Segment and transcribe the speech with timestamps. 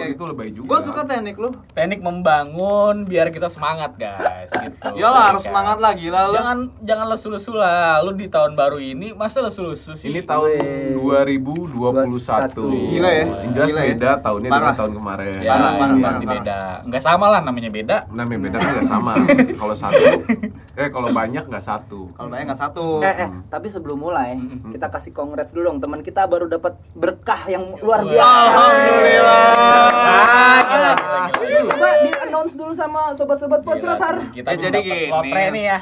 [0.00, 0.02] sih.
[0.02, 0.16] ya, oke, Kalau oke.
[0.16, 0.66] Itu lebay juga.
[0.66, 1.48] Gue suka teknik lu.
[1.70, 4.48] Teknik membangun biar kita semangat, guys.
[4.50, 4.88] Gitu.
[4.96, 5.48] Iyalah harus Kan?
[5.48, 6.34] semangat lah gila lu.
[6.34, 8.00] Jangan jangan lesu-lesu lah.
[8.00, 10.08] Lu di tahun baru ini masa lesu-lesu sih?
[10.08, 10.48] Ini tahun
[10.96, 12.90] 2021.
[12.90, 13.24] Gila ya?
[13.40, 13.86] Yang jelas Gila ya?
[13.88, 14.60] beda tahunnya Parah.
[14.60, 15.34] dengan tahun kemarin.
[15.38, 16.34] Ya, Parah, parah, pasti parah.
[16.34, 16.58] beda.
[16.82, 17.96] Enggak sama lah namanya beda.
[18.10, 19.12] Namanya beda kan nggak sama.
[19.52, 20.04] kalau satu,
[20.80, 22.08] eh kalau banyak nggak satu.
[22.16, 23.04] Kalau banyak nggak satu.
[23.04, 24.40] Eh, eh, tapi sebelum mulai,
[24.72, 25.78] kita kasih congrats dulu dong.
[25.84, 28.24] Teman kita baru dapat berkah yang luar biasa.
[28.24, 29.44] Alhamdulillah.
[29.92, 31.28] Ah.
[31.68, 34.16] Coba di announce dulu sama sobat-sobat pocrot har.
[34.32, 35.12] Kita jadi gini.
[35.12, 35.78] lotre nih ya.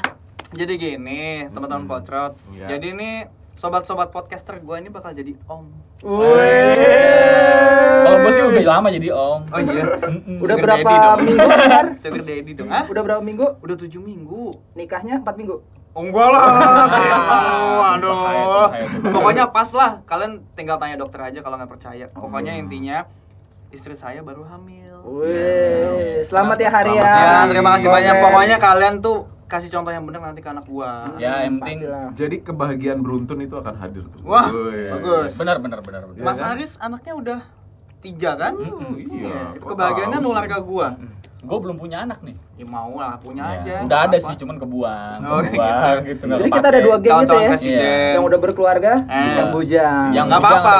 [0.49, 2.35] Jadi gini, teman-teman pocrot.
[2.51, 2.75] Iya.
[2.75, 3.09] Jadi ini
[3.55, 5.67] sobat-sobat podcaster gue ini bakal jadi om.
[6.03, 6.35] Kalau
[8.19, 9.39] gue sih udah lama jadi om.
[9.49, 9.83] Oh iya.
[10.39, 11.85] Udah Sugar berapa daddy minggu har?
[12.03, 12.69] Sugar daddy dong.
[12.69, 12.83] Hah?
[12.87, 13.45] Udah berapa minggu?
[13.63, 14.53] Udah tujuh minggu.
[14.75, 15.55] Nikahnya 4 minggu.
[15.97, 16.45] Oh, enggak lah.
[18.03, 18.67] Tuh.
[19.09, 19.91] Pokoknya pas lah.
[20.05, 22.05] Kalian tinggal tanya dokter aja kalau nggak percaya.
[22.13, 23.09] Pokoknya intinya
[23.69, 25.01] istri saya baru hamil.
[25.05, 27.03] Wih, selamat ya hari ya.
[27.03, 28.15] Ya, terima kasih banyak.
[28.21, 31.17] Pokoknya kalian tuh kasih contoh yang benar nanti ke anak gua.
[31.17, 32.07] Ya, yang penting Pastilah.
[32.13, 34.21] Jadi kebahagiaan beruntun itu akan hadir tuh.
[34.21, 35.33] Wah, bagus.
[35.41, 36.21] benar benar benar benar.
[36.21, 36.53] Mas kan?
[36.53, 37.39] Aris anaknya udah
[37.99, 38.53] tiga kan?
[38.95, 39.53] Iya.
[39.53, 40.95] Itu kebahagiaannya nular ke gua.
[41.39, 42.35] Gue belum punya anak nih.
[42.53, 43.75] Ya mau lah punya Ya, aja.
[43.87, 44.27] Udah ada Apa?
[44.27, 45.17] sih, cuman kebuang.
[45.21, 46.23] Oh, kebuang gitu.
[46.27, 47.49] nggak Jadi kita ada dua geng gitu ya.
[47.49, 48.09] presiden.
[48.11, 49.33] Yang udah berkeluarga, Eh.
[49.33, 50.07] yang bujang.
[50.11, 50.77] Yang Nggak apa-apa.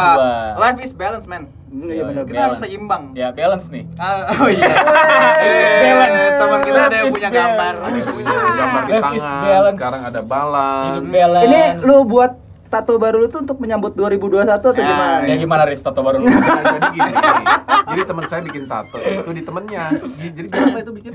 [0.57, 1.43] Life is balance, man.
[1.69, 2.23] Hmm, iya benar.
[2.25, 3.03] Kita harus seimbang.
[3.13, 3.87] Ya, balance nih.
[3.95, 4.67] Ah, oh iya.
[5.85, 6.25] Balance.
[6.35, 7.73] Teman kita ada yang punya gambar.
[7.77, 9.39] Ada yang punya gambar di tangan.
[9.39, 9.77] balance.
[9.77, 11.07] Sekarang ada balance.
[11.39, 12.31] Ini lu buat
[12.69, 15.25] tato baru lu tuh untuk menyambut 2021 atau Ya, gimana?
[15.25, 16.29] Ya gimana Riz tato baru lu?
[16.29, 17.13] Jadi gini,
[17.89, 19.89] jadi teman saya bikin tato itu di temennya.
[19.97, 21.13] Jadi biar apa itu bikin?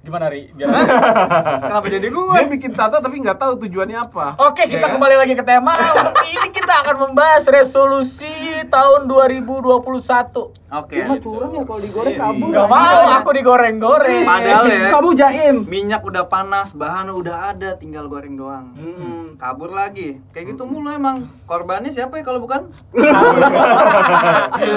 [0.00, 0.48] Gimana Ri?
[0.50, 0.72] Biar
[1.62, 2.32] Kenapa jadi gua?
[2.34, 4.32] Dia bikin tato tapi nggak tahu tujuannya apa.
[4.40, 4.96] Oke, kita Ya kan?
[4.96, 5.76] kembali lagi ke tema.
[5.76, 8.32] Untuk ini kita akan membahas resolusi
[8.66, 10.56] tahun 2021.
[10.70, 10.94] Oke.
[10.96, 12.48] Cuma curang ya kalau digoreng kabur.
[12.48, 14.24] Gak mau aku digoreng-goreng.
[14.24, 14.88] Padahal ya.
[14.88, 15.56] Kamu jaim.
[15.66, 18.72] Minyak udah panas, bahan udah ada, tinggal goreng doang.
[18.72, 19.34] Hmm.
[19.36, 20.22] Kabur lagi.
[20.30, 21.28] Kayak gitu mulu emang.
[21.44, 22.72] Korbannya siapa ya kalau bukan?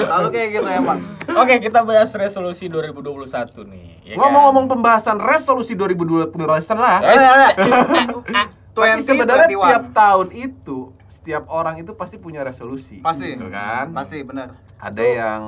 [0.04, 0.98] Selalu kayak gitu emang.
[1.32, 3.24] Oke, kita bahas resolusi 2021
[3.64, 3.84] nih.
[4.04, 4.18] ya kan?
[4.20, 6.30] Ngomong-ngomong pembahasan resolusi 2020
[6.74, 6.98] lah.
[7.00, 7.50] Eh,
[8.74, 9.54] Tapi 20, sebenarnya 21.
[9.62, 12.98] tiap tahun itu setiap orang itu pasti punya resolusi.
[12.98, 13.32] Pasti.
[13.32, 13.90] Gitu kan?
[13.90, 14.58] Pasti benar.
[14.76, 15.42] Ada yang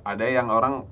[0.00, 0.88] ada yang orang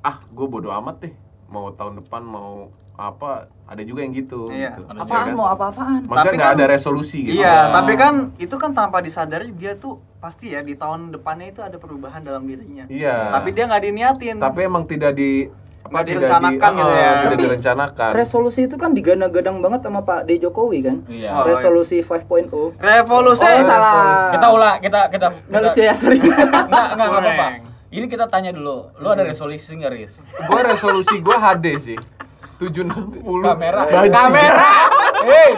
[0.00, 1.14] ah gue bodo amat deh
[1.46, 4.76] mau tahun depan mau apa ada juga yang gitu Iya.
[4.76, 4.86] gitu.
[4.86, 5.34] Apaan kan?
[5.34, 6.00] mau apa-apaan?
[6.02, 7.72] maksudnya Tapi nggak kan- ada resolusi gitu Iya, Oh.
[7.74, 11.74] tapi kan itu kan tanpa disadari dia tuh pasti ya di tahun depannya itu ada
[11.74, 12.84] perubahan dalam dirinya.
[12.86, 13.28] Iya.
[13.30, 14.36] Tapi dia nggak diniatin.
[14.38, 15.48] tapi emang tidak di
[15.84, 17.04] Nggak tidak direncanakan di, gitu ya.
[17.04, 20.96] tidak Tapi direncanakan Resolusi itu kan digadang-gadang banget sama Pak D Jokowi kan?
[21.06, 21.30] Iya.
[21.34, 22.48] Oh, Resolusi 5.0.
[22.76, 23.44] Revolusi.
[23.44, 24.32] Oh, salah.
[24.32, 26.18] Kita ulah, kita kita Nggak lucu ya, sorry.
[26.18, 27.46] Enggak, enggak, enggak apa-apa.
[27.88, 30.26] Ini kita tanya dulu, lu ada resolusi nggak, Riz?
[30.26, 31.98] gue resolusi gue HD sih
[32.56, 33.80] 760 Kamera.
[33.84, 34.10] Banci.
[34.10, 34.70] Kamera.
[35.22, 35.50] Hei,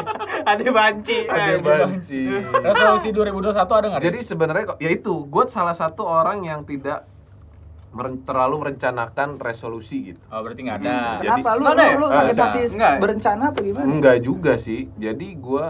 [0.43, 1.19] Ada banci.
[1.25, 2.21] ada Eh, banci
[2.57, 4.03] resolusi 2021 ada nggak?
[4.03, 7.03] jadi sebenarnya kok ya itu gue salah satu orang yang tidak
[7.97, 10.97] meren- terlalu merencanakan resolusi gitu Oh, berarti nggak ada.
[11.17, 11.73] Jadi- Kenapa lu ya?
[11.73, 12.45] lu, lu Ah, sakit bisa.
[12.45, 12.93] hati Enggak.
[13.01, 13.87] berencana atau gimana?
[13.89, 15.67] enggak juga sih jadi gue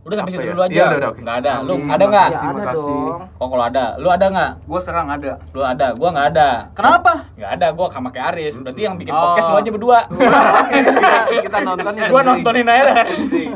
[0.00, 0.52] Udah sampai situ ya?
[0.56, 0.72] dulu aja.
[0.72, 1.20] Iya, udah, udah, oke.
[1.20, 1.52] Nggak ada.
[1.60, 1.92] Lu Amin.
[1.92, 2.28] ada nggak?
[2.30, 3.20] Ya ada dong.
[3.36, 3.84] Oh, kalau ada.
[4.00, 4.50] Lu ada nggak?
[4.64, 5.32] Gua sekarang ada.
[5.52, 5.86] Lu ada.
[5.92, 6.48] Gua nggak ada.
[6.72, 7.12] Kenapa?
[7.36, 7.66] Nggak ada.
[7.70, 8.54] Gua sama kayak Aris.
[8.56, 9.20] Berarti yang bikin Oh.
[9.20, 9.98] podcast lu aja berdua.
[10.72, 11.10] kita,
[11.44, 12.92] kita nontonnya Gua di- nontonin aja.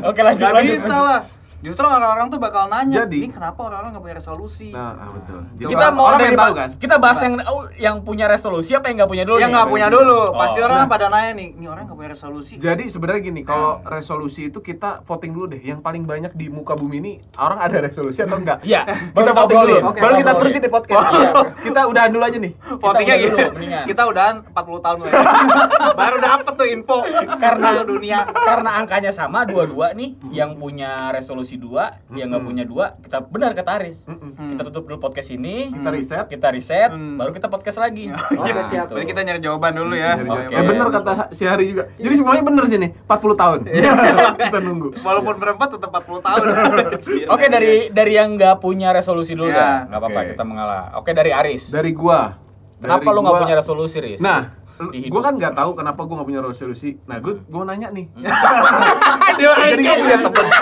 [0.05, 0.75] Oke, lanjut Gak lanjut.
[0.77, 1.19] bisa lah.
[1.65, 4.69] Justru orang-orang tuh bakal nanya, Jadi- ini kenapa orang-orang gak punya resolusi?
[4.69, 7.63] nah ah, betul jadi Kita orang, mau orang dari tahu kan Kita bahas yang oh,
[7.73, 9.37] yang punya resolusi apa yang nggak punya dulu?
[9.37, 9.55] yang nih?
[9.55, 10.65] nggak punya dulu, pasti Oh.
[10.65, 10.87] orang Nah.
[10.87, 12.53] pada nanya nih, ini orang gak punya resolusi.
[12.55, 16.73] jadi sebenarnya gini kalau resolusi itu kita voting dulu deh yang paling banyak di muka
[16.73, 20.61] bumi ini orang ada resolusi atau enggak Iya, kita voting dulu Oke, baru kita terusin
[20.61, 21.31] di podcast Iya.
[21.61, 23.29] kita udahan dulu aja nih Votingnya gitu.
[23.31, 23.83] dulu, mendingan.
[23.85, 25.11] Kita udahan 40 tahun ya.
[25.95, 26.97] Baru dapet tuh info
[27.35, 28.19] karena seluruh dunia.
[28.27, 33.51] karena angkanya sama dua-dua nih yang punya resolusi dua yang nggak punya dua kita benar
[33.51, 34.05] kata Aris.
[34.35, 35.69] Kita tutup dulu podcast ini.
[35.69, 37.15] Kita riset kita riset Hmm.
[37.15, 38.07] baru kita podcast lagi.
[38.35, 38.85] Oke, Nah, siap.
[38.85, 38.95] gitu.
[38.95, 40.15] Jadi kita nyari jawaban dulu ya.
[40.15, 40.45] Oh, jawaban.
[40.47, 40.57] iya.
[40.57, 41.83] eh bener kata si Hari juga.
[41.93, 43.59] Jadi semuanya bener sini 40 tahun.
[44.45, 44.89] Kita nunggu.
[44.99, 46.43] Walaupun berempat tetap 40 tahun.
[47.33, 50.29] Oke dari dari yang nggak punya resolusi dulu Ya, nggak apa-apa oke.
[50.31, 50.83] kita mengalah.
[50.95, 51.69] Oke dari Aris.
[51.69, 52.35] Dari gua.
[52.75, 56.13] Kenapa Dari lu nggak gua- punya resolusi Riz nah gue kan nggak tahu kenapa gue
[56.13, 58.05] nggak punya resolusi nah gue gue nanya nih
[59.39, 60.59] jadi gue punya temen dong.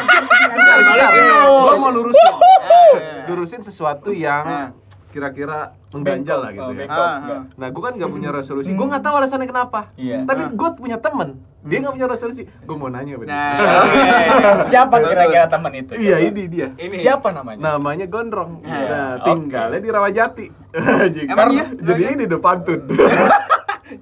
[1.63, 2.21] gue mau lurusin
[2.63, 3.25] Ya, ya.
[3.25, 4.71] lurusin sesuatu yang
[5.09, 6.89] kira-kira mengganjal lah gitu Oh, ya.
[6.89, 7.45] Ah.
[7.53, 8.73] Nah, gue kan nggak punya resolusi.
[8.73, 9.93] Gue nggak tahu alasannya kenapa.
[9.93, 10.25] Iya.
[10.25, 12.49] Tapi gue punya temen, dia nggak punya resolusi.
[12.59, 13.29] Gue mau nanya bener.
[13.29, 13.85] Nah.
[14.73, 15.93] Siapa kira-kira teman itu?
[15.93, 16.73] Iya ini dia.
[16.73, 16.97] Ini.
[16.97, 17.61] Siapa namanya?
[17.61, 18.65] Namanya Gondrong.
[18.65, 18.89] Iya.
[18.89, 20.45] Nah, tinggalnya di Rawajati.
[21.13, 21.65] Jadi- Emang iya?
[21.69, 22.79] Jadi ini udah pantun.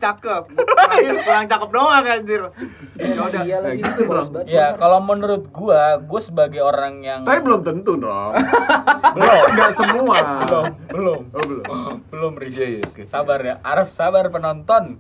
[0.02, 0.44] Cakep.
[1.22, 2.42] Kurang, cakep doang anjir.
[2.98, 3.42] Ya udah.
[3.46, 4.02] Iya lagi itu.
[4.50, 8.34] Ya, kalau menurut gua, gua sebagai orang yang Tapi belum tentu dong.
[9.16, 10.18] belum Nggak semua.
[10.42, 11.94] belum belum Oh, belum.
[12.10, 12.92] belum Riz.
[12.92, 13.06] Oke.
[13.06, 14.98] Sabar ya, Arif sabar penonton.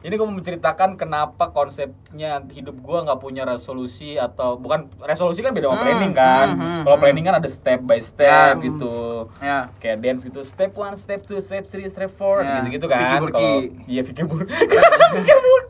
[0.00, 5.52] Ini gue mau menceritakan kenapa konsepnya hidup gua nggak punya resolusi atau bukan resolusi kan
[5.52, 6.48] beda sama planning kan.
[6.80, 8.64] Kalau planning kan ada step by step Ya.
[8.64, 8.96] gitu.
[9.38, 9.58] Ya.
[9.76, 12.58] Kayak dance gitu, step one, step two, step three, step four, Ya.
[12.58, 13.20] gitu-gitu Vicky kan.
[13.20, 13.34] Burki.
[13.34, 13.52] Kalau
[13.86, 14.48] iya Vicky Burki.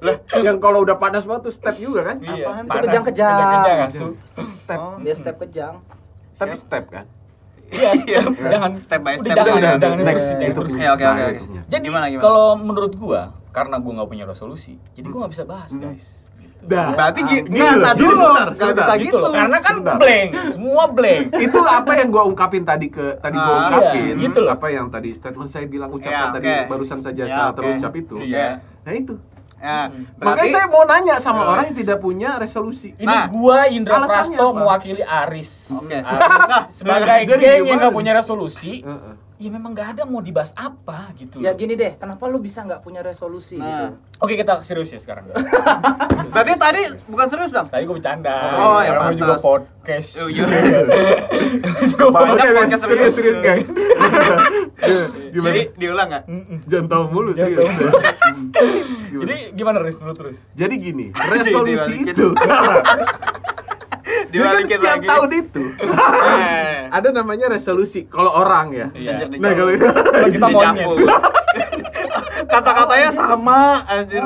[0.40, 2.16] Yang kalau udah panas banget tuh step juga kan?
[2.20, 2.70] Iya, Apaan tuh?
[2.70, 2.84] panas.
[2.86, 3.34] Kejang-kejang.
[3.34, 4.06] Kejang-kejang, asu.
[4.46, 4.78] Step.
[4.78, 4.94] Oh.
[4.96, 5.74] Dia step kejang.
[6.34, 7.06] Tapi step kan?
[7.66, 8.30] Iya, step.
[8.40, 9.36] jangan Step by Udah, step.
[9.36, 10.30] jangan, Udah, jangan, udah, next, udah.
[10.32, 10.72] jangan Itu terus.
[10.72, 11.22] oke, oke, Nah, oke.
[11.28, 11.62] itu punya.
[11.66, 12.18] Jadi Gimana, gimana?
[12.20, 16.06] kalau menurut gua, karena gua nggak punya resolusi, jadi gua nggak bisa bahas guys.
[16.60, 16.92] Dah.
[16.92, 17.56] Berarti gi- Gitu.
[17.56, 18.20] nggak, tar Jadi dulu.
[18.20, 18.76] sebentar, Nggak sebentar.
[18.76, 19.16] bisa gitu gitu.
[19.16, 19.96] loh, karena kan Sebentar.
[19.96, 21.24] blank, semua blank.
[21.46, 24.50] itu apa yang gua ungkapin tadi ke tadi gua Ah, ungkapin iya, gitu loh.
[24.50, 26.68] apa yang tadi statement saya bilang ucapan Ya, tadi oke.
[26.68, 27.64] barusan saja Ya, saat oke.
[27.64, 28.60] terucap itu Iya.
[28.78, 29.16] nah itu
[29.56, 33.64] Ya, makanya berarti saya mau nanya sama orang yang tidak punya resolusi Ini Nah, gua
[33.66, 34.56] Indra Prasto apa?
[34.56, 35.68] mewakili Aris.
[35.74, 35.96] Oke.
[35.96, 39.14] Aris sebagai Jadi geng yang nggak punya resolusi, Heeh.
[39.40, 41.40] Ya memang nggak ada mau dibahas apa gitu.
[41.40, 43.88] Ya gini deh, kenapa lu bisa nggak punya resolusi Nah.
[43.88, 44.20] gitu?
[44.20, 45.32] Oke kita serius ya sekarang.
[46.32, 47.64] berarti tadi bukan serius dong.
[47.64, 48.36] Tadi gua bercanda.
[48.54, 49.16] Oh, ya, Namanya pantas.
[49.18, 50.10] juga podcast.
[50.14, 50.44] Oh, iya.
[51.90, 53.38] Juga Banyak podcast serius serius serius.
[53.40, 53.66] guys
[55.32, 56.24] gimana Jadi diulang nggak?
[56.66, 57.64] jangan tahu mulu serius
[59.08, 59.24] Gimana?
[59.24, 60.38] Jadi gimana Riz menurut terus?
[60.52, 62.28] jadi gini resolusi itu
[64.30, 65.06] Dia kan lagi.
[65.06, 65.62] tahun itu
[66.30, 66.88] Eh.
[66.88, 69.26] ada namanya resolusi kalau orang ya Iya.
[69.32, 70.86] Nah kalau Kalau kita monyet.
[72.42, 74.22] Kata-katanya sama anjir.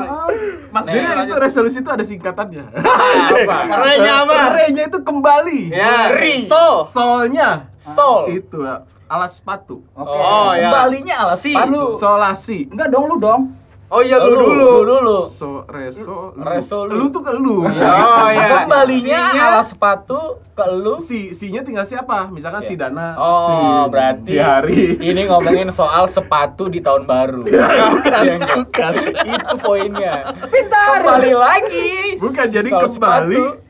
[0.67, 3.57] Mas jadi Dini itu resolusi itu ada singkatannya Apa?
[3.85, 4.37] Re-nya apa?
[4.51, 6.45] Re-nya itu kembali Ya, Ri.
[6.45, 6.83] So.
[6.85, 8.27] solnya Sol.
[8.29, 10.09] itu ya, alas sepatu Oke.
[10.11, 10.67] Oh, ya.
[10.67, 11.95] Kembalinya alas sepatu.
[11.95, 13.41] solasi Enggak dong lu dong.
[13.87, 14.69] Oh iya lu Lu dulu.
[14.81, 15.19] Lu dulu.
[15.25, 16.41] so reso lu.
[16.41, 16.91] Resolu.
[16.91, 18.61] lu tuh ke lu Oh iya.
[18.61, 20.19] Kembalinya Si-nya- alas sepatu
[20.51, 20.97] ke lu.
[20.97, 23.55] si si nya tinggal siapa misalkan si Dana Oh, si
[23.87, 27.45] berarti di hari ini ngomongin soal sepatu di tahun baru.
[27.93, 30.13] bukan Iya bukan Itu poinnya.
[30.45, 30.99] Pintar.
[30.99, 31.91] Kembali lagi.
[32.17, 33.61] bukan jadi Soal kembali sepatu.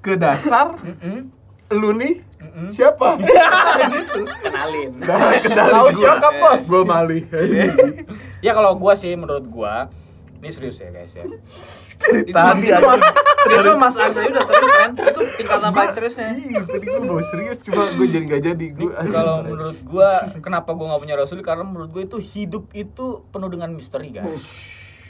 [0.00, 0.66] ke dasar
[1.70, 2.26] lu nih
[2.68, 3.16] siapa
[3.94, 4.90] gitu Kenalin.
[4.98, 6.62] nah kendali Tahu gua siapa, Bos?
[6.66, 7.24] gua malih
[8.44, 9.88] Ya kalau gua sih menurut gua
[10.36, 11.28] ini serius ya guys ya.
[12.00, 12.96] Itu tadi mas,
[13.44, 14.90] itu Mas aja udah serius kan?
[14.96, 16.28] Itu tingkatan paling seriusnya.
[16.32, 20.08] Iya, tadi gua mau serius cuma gua jadi gak jadi gua Kalau menurut gua
[20.40, 24.40] kenapa gua nggak punya resolusi karena menurut gua itu hidup itu penuh dengan misteri guys.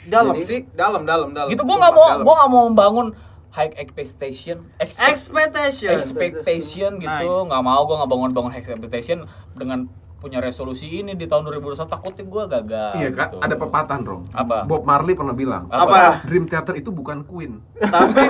[0.03, 1.47] Dalam Jadi- sih, dalam, dalam, dalam.
[1.47, 3.07] Gitu gua nggak mau gua nggak mau membangun
[3.51, 5.91] high expectation, expect, expectation.
[5.91, 7.47] expectation gitu Nice.
[7.51, 9.17] nggak mau gue nggak bangun bangun expectation
[9.55, 13.37] dengan punya resolusi ini di tahun 2021 takutnya gue gagal Iya kan, gitu.
[13.41, 14.21] ada pepatah dong.
[14.29, 14.63] Apa?
[14.63, 15.65] Bob Marley pernah bilang.
[15.67, 16.21] Apa?
[16.23, 17.57] Dream Theater itu bukan Queen.
[17.75, 18.13] Tapi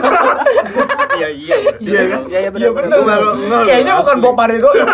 [1.12, 1.56] Iya, iya.
[1.78, 2.22] Iya kan?
[2.26, 2.98] Iya, iya Iya benar.
[2.98, 4.16] ngeh, Kayaknya bukan.
[4.18, 4.88] Bob Marley doang.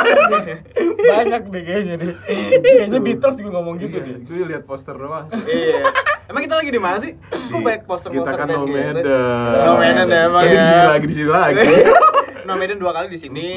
[1.13, 2.13] Banyak deh kayaknya deh.
[2.57, 4.17] Kayaknya Beatles juga ngomong gitu deh.
[4.25, 5.29] Gue lihat poster doang.
[5.29, 5.85] Iya.
[6.27, 7.13] Emang kita lagi di mana sih?
[7.21, 8.67] Kok banyak poster-poster Kita kan band gitu?
[8.67, 9.03] nomaden.
[9.63, 10.65] Nomaden ya, emang Tapi di ya.
[10.65, 11.59] sini lagi, di sini lagi.
[12.49, 13.47] Nomaden dua kali di sini.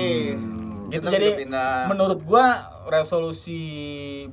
[0.91, 1.07] Gitu.
[1.07, 1.87] Kita jadi pindah.
[1.87, 3.63] menurut gua resolusi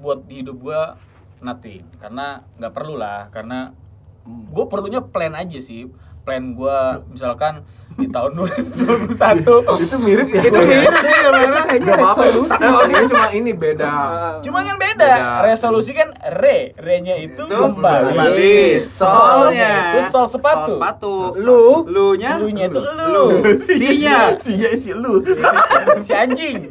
[0.02, 0.98] buat di hidup gua
[1.40, 1.86] nothing.
[2.02, 3.72] Karena nggak perlu lah karena
[4.28, 5.88] gue perlunya plan aja sih
[6.28, 7.64] plan gua misalkan
[7.98, 9.16] di tahun 2021
[9.88, 10.42] itu mirip ya.
[10.44, 11.62] Itu mirip sebenarnya.
[11.66, 13.92] Kayaknya resolusi oh, dia cuma ini beda.
[14.44, 15.10] Cuman kan beda.
[15.18, 15.42] Beda.
[15.48, 18.14] Resolusi kan re, re-nya itu, Itu kembali.
[18.14, 18.60] kembali.
[18.84, 20.74] Solnya itu sol Sol sepatu.
[20.78, 21.14] sepatu.
[21.42, 22.92] Lu Lu-nya Lu-nya itu lu.
[22.92, 23.26] Lu.
[23.58, 24.38] Sinya.
[24.38, 25.18] Sinya si lu.
[26.04, 26.68] si anjing.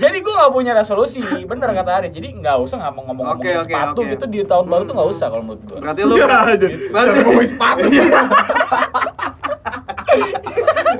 [0.00, 2.08] Jadi gue gak punya resolusi, bener kata Ari.
[2.08, 4.10] Jadi nggak usah nggak mau ngomong-ngomong Oke, oke, sepatu oke.
[4.16, 5.76] gitu di tahun baru tuh nggak usah kalau menurut gue.
[5.76, 6.68] Berarti lu aja.
[6.88, 7.86] Berarti ngomongin sepatu.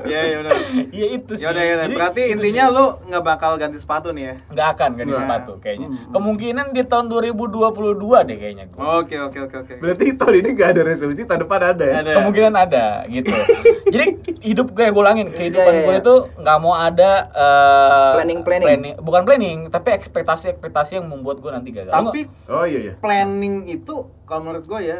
[0.01, 0.51] Iya, iya udah.
[0.89, 1.43] Iya itu sih.
[1.43, 1.85] Ya udah, ya udah.
[1.85, 2.73] Jadi Berarti intinya sih.
[2.73, 4.35] lu nggak bakal ganti sepatu nih ya.
[4.49, 5.21] nggak akan ganti Nggak.
[5.21, 5.87] sepatu kayaknya.
[6.09, 8.79] Kemungkinan di tahun 2022 deh kayaknya gue.
[8.79, 9.73] Oke, oke, oke, oke.
[9.77, 11.95] Berarti tahun ini gak ada resolusi, tahun depan ada ya?
[12.01, 12.11] Ada.
[12.17, 13.29] kemungkinan ada gitu
[13.93, 14.05] jadi
[14.41, 16.01] hidup gue gue ulangin kehidupan Iya, iya, gue iya.
[16.01, 18.97] itu nggak mau ada eh, Planning-planning.
[18.97, 22.93] bukan planning tapi ekspektasi ekspektasi yang membuat gue nanti gagal Tapi Oh iya iya.
[22.95, 24.99] planning itu kalau menurut gue ya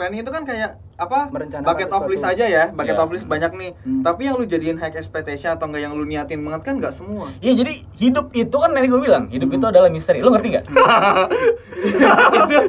[0.00, 1.28] planning itu kan kayak apa?
[1.60, 3.02] Bucket of list aja ya, bucket Iya.
[3.02, 3.70] of list banyak nih.
[3.78, 4.00] Hmm.
[4.00, 7.28] Tapi yang lu jadiin high expectation atau enggak yang lu niatin banget kan enggak semua.
[7.38, 10.24] Iya jadi hidup itu kan tadi gue bilang hidup itu adalah misteri.
[10.24, 10.64] Lo ngerti nggak?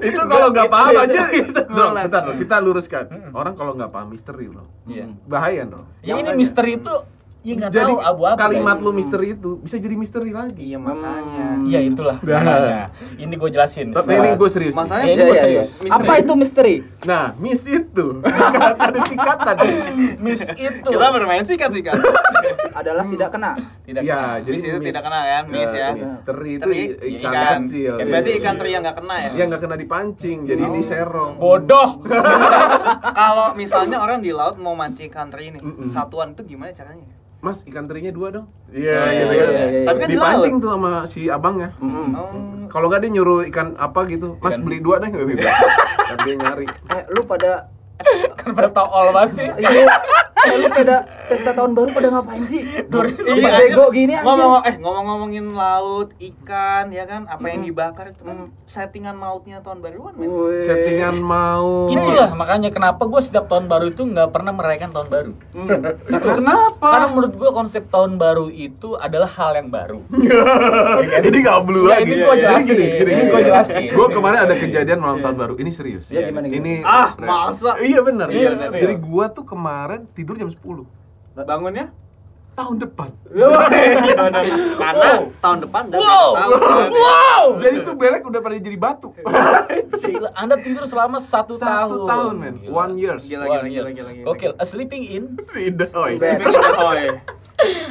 [0.01, 4.65] itu kalau nggak paham aja Itu bentar kita luruskan orang kalau nggak paham misteri bro
[4.85, 5.05] Iya.
[5.25, 6.93] bahaya bro Ya ini misteri itu
[7.41, 8.37] ya nggak jadi tahu abu-abu.
[8.37, 8.83] kalimat guys.
[8.83, 11.45] lu misteri itu bisa jadi misteri lagi Iya makanya.
[11.63, 12.93] Iya itulah makanya.
[13.15, 13.87] Ini gue jelasin.
[13.89, 14.73] tapi ini gue serius.
[14.73, 15.69] Masalahnya Eh, ini Iya, gue iya, serius.
[15.79, 15.91] iya.
[15.91, 16.75] Apa itu misteri?
[17.01, 19.55] nah miss itu singkatan ada singkatan
[20.17, 20.85] Miss itu.
[20.87, 21.97] Kita bermain sikat sikat.
[22.79, 23.51] Adalah tidak kena.
[23.81, 24.87] Tidak ya jadi Miss itu miss.
[24.87, 25.87] tidak kena kan, miss ya.
[25.91, 26.77] misteri itu Teri.
[26.77, 27.59] i- ikan, Ikan.
[27.59, 28.39] kecil Ikan Berarti Iya.
[28.39, 29.29] ikan teri yang nggak kena ya?
[29.33, 31.89] yang nggak kena dipancing jadi ini serong bodoh.
[33.19, 37.09] Kalau misalnya orang di laut mau mancing ikan teri ini, satuan itu gimana caranya?
[37.41, 38.47] Mas ikan terinya dua dong.
[38.69, 39.51] Iya, iya gitu iya, kan.
[39.51, 39.85] iya, iya.
[39.89, 41.69] Tapi kan di dipancing tuh sama si abangnya.
[41.81, 42.09] Mm-mm.
[42.13, 42.29] Oh.
[42.69, 44.37] kalau nggak dia nyuruh ikan apa gitu?
[44.37, 45.41] Mas Ikan- beli dua deh gitu.
[46.21, 46.69] Dia nyari.
[46.69, 47.71] Eh, lu pada
[48.33, 49.47] kan pada tol banget sih.
[49.57, 49.85] Iya.
[50.41, 50.95] Eh, lu pada
[51.27, 52.65] pesta tahun baru pada ngapain sih?
[52.83, 54.23] Lu Iya, pada bego gini aja.
[54.23, 59.79] ngomong eh ngomong-ngomongin laut ikan ya kan apa yang dibakar itu kan settingan mautnya tahun
[59.79, 64.89] baruan men settingan mau Itulah makanya kenapa gue setiap tahun baru itu nggak pernah merayakan
[64.91, 65.31] tahun baru.
[66.09, 70.01] itu kenapa Karena menurut gue konsep tahun baru itu adalah hal yang baru.
[71.21, 72.53] jadi nggak blue Ya, lagi ini gua Jadi
[73.43, 73.77] jelasin.
[73.79, 73.93] Ini.
[73.93, 77.77] Gua kemarin ada kejadian malam tahun baru ini serius Ya, ini Ah, masa?
[77.91, 78.69] Iya benar Iya, benar.
[78.73, 80.57] jadi gua tuh kemarin tidur jam 10
[81.37, 81.91] bangunnya
[82.53, 83.09] tahun depan
[84.77, 86.59] karena tahun depan udah Wow, tahun
[86.91, 87.43] wow.
[87.57, 89.15] jadi tuh belek udah pada jadi batu
[90.01, 92.71] Gila, Anda tidur selama satu, satu tahun men Gila.
[92.73, 94.25] one years Gila, gila, gila, gila, gila.
[94.27, 94.51] Gokil.
[94.53, 96.19] A sleeping in Ridoy.
[96.77, 97.15] oh iya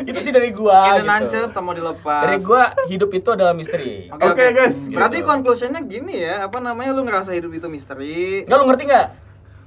[0.02, 0.98] itu sih dari gua.
[0.98, 1.06] ini gitu.
[1.06, 4.10] nancep mau dilepas Dari gua hidup itu adalah misteri.
[4.10, 4.90] Oke, Oke, guys.
[4.90, 5.30] Berarti Gitu.
[5.30, 8.42] conclusionnya gini ya, apa namanya lu ngerasa hidup itu misteri?
[8.42, 9.06] Enggak lu ngerti nggak?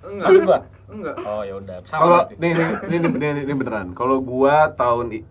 [0.05, 0.27] Enggak.
[0.27, 0.59] Maksud gua?
[0.85, 1.15] Enggak.
[1.19, 1.77] Oh ya udah.
[1.83, 5.23] Sama kalau nih nih ini, ini, ini, ini beneran kalau gua tahun eh,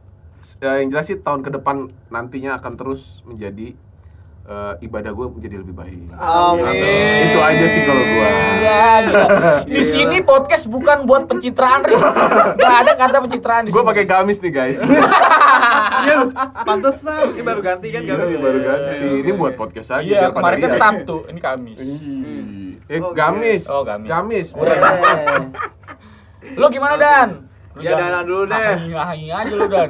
[0.78, 1.76] yang jelas sih tahun ke depan
[2.08, 3.76] nantinya akan terus menjadi
[4.42, 6.66] eh, ibadah gua menjadi lebih baik Amin.
[7.24, 9.24] itu aja sih kalau gua gila.
[9.64, 12.02] Di sini podcast bukan buat pencitraan, Riz.
[12.56, 13.90] Gak ada kata pencitraan di gua sini.
[13.92, 14.78] pakai gamis nih guys
[16.02, 16.26] Iya
[16.64, 18.38] pantesan ini baru ganti kan Iya, gamis.
[18.40, 20.74] baru ganti ini buat podcast aja Iya, biar pada kemarin kan.
[20.74, 21.78] Sabtu, ini Kamis.
[22.92, 24.06] Eh Oh, gamis Oh, gamis.
[24.06, 25.40] gamis Eh,
[26.54, 27.28] Lu gimana Dan?
[27.72, 28.72] Lu Ya, jangan- Dana dulu deh.
[28.92, 29.88] Hahi aja lu Dan.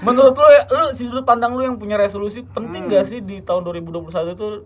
[0.00, 4.08] Menurut lu, lu sudut pandang lu yang punya resolusi penting gak sih di tahun 2021
[4.32, 4.64] itu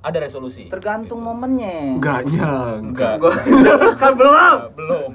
[0.00, 0.66] ada resolusi?
[0.66, 1.94] tergantung momennya.
[1.96, 3.16] enggak nyang Enggak.
[3.16, 3.32] Gua
[4.02, 4.56] kan belum.
[4.74, 5.10] Belum.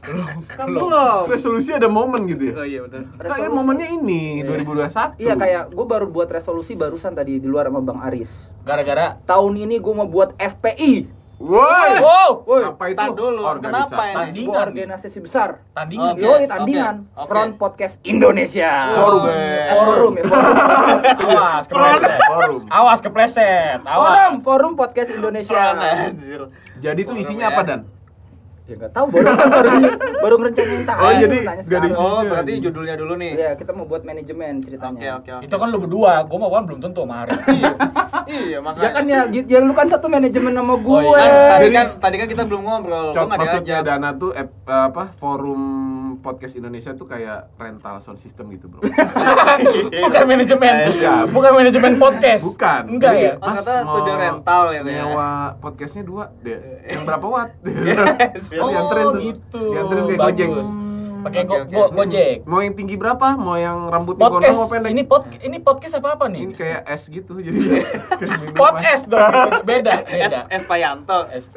[0.00, 0.28] Belum.
[0.46, 1.22] Kan belum.
[1.26, 3.00] resolusi ada momen gitu ya Oh iya udah.
[3.16, 3.56] kayak Resolusi.
[3.56, 8.00] momennya ini 2021 Iya kayak gue baru buat resolusi barusan tadi di luar sama Bang
[8.02, 8.52] Aris.
[8.60, 11.19] Gara-gara Tahun ini gue mau buat FPI.
[11.40, 14.44] Woi Wow, Woi, apa itu dulu, organisasi kenapa ini?
[14.44, 15.48] Sebuah organisasi besar.
[15.72, 16.12] tandingan.
[16.12, 16.20] Oke.
[16.20, 17.26] Yoi tandingan oke.
[17.26, 18.70] Front Podcast Indonesia.
[18.92, 19.22] Forum.
[19.24, 20.60] Eh, forum ya, forum.
[21.32, 22.18] Awas, kepleset.
[22.22, 23.78] forum Awas kepleset.
[23.80, 24.44] forum, Awas.
[24.44, 25.62] forum Podcast Indonesia.
[25.72, 26.40] Anjir.
[26.76, 27.80] jadi tuh isinya apa dan
[28.70, 29.68] Ya nggak tahu baru kan baru
[30.22, 30.96] baru ngerencanain tak.
[31.02, 31.90] Oh, jadi tanya nggak ada sekarang.
[31.98, 33.32] Oh, berarti judulnya dulu nih.
[33.34, 35.18] Iya, kita mau buat manajemen Oke, ceritanya.
[35.18, 35.44] oke, oke.
[35.50, 37.34] Itu kan lu berdua, gua mau kan belum tentu sama Hari.
[38.30, 38.86] Iya, makanya.
[38.86, 39.46] Ya kan ya, gitu.
[39.50, 41.02] ya lu kan satu manajemen sama gue.
[41.02, 41.18] Oh, iya.
[41.18, 43.10] Kan, tadi kan tadi kan kita belum ngobrol.
[43.10, 43.76] Enggak maksudnya.
[43.82, 45.60] Dana tuh eh, apa forum
[46.16, 48.82] podcast Indonesia tuh kayak rental sound system gitu bro
[50.02, 50.74] Bukan manajemen.
[51.28, 52.42] Bukan manajemen podcast.
[52.48, 53.32] bukan Enggak ya?
[53.36, 55.04] Oh, kata studio rental gitu ya.
[55.04, 56.58] nyewa podcastnya dua deh
[56.90, 57.50] yang berapa watt
[58.58, 59.62] Oh, dianterin tuh gitu.
[59.70, 60.48] dianterin kayak gojek.
[61.20, 62.48] Pakai go- go- Gojek.
[62.48, 64.56] mau yang tinggi berapa mau yang rambutnya Podcast.
[64.56, 66.42] gondrong apa pendek Ini pod ini podcast apa apa nih?
[66.42, 67.60] ini kayak es gitu jadi.
[68.56, 69.28] Podcast dong.
[69.28, 69.60] gitu.
[69.62, 70.38] Beda, S, beda.
[70.48, 71.18] S Payanto.
[71.28, 71.52] Es-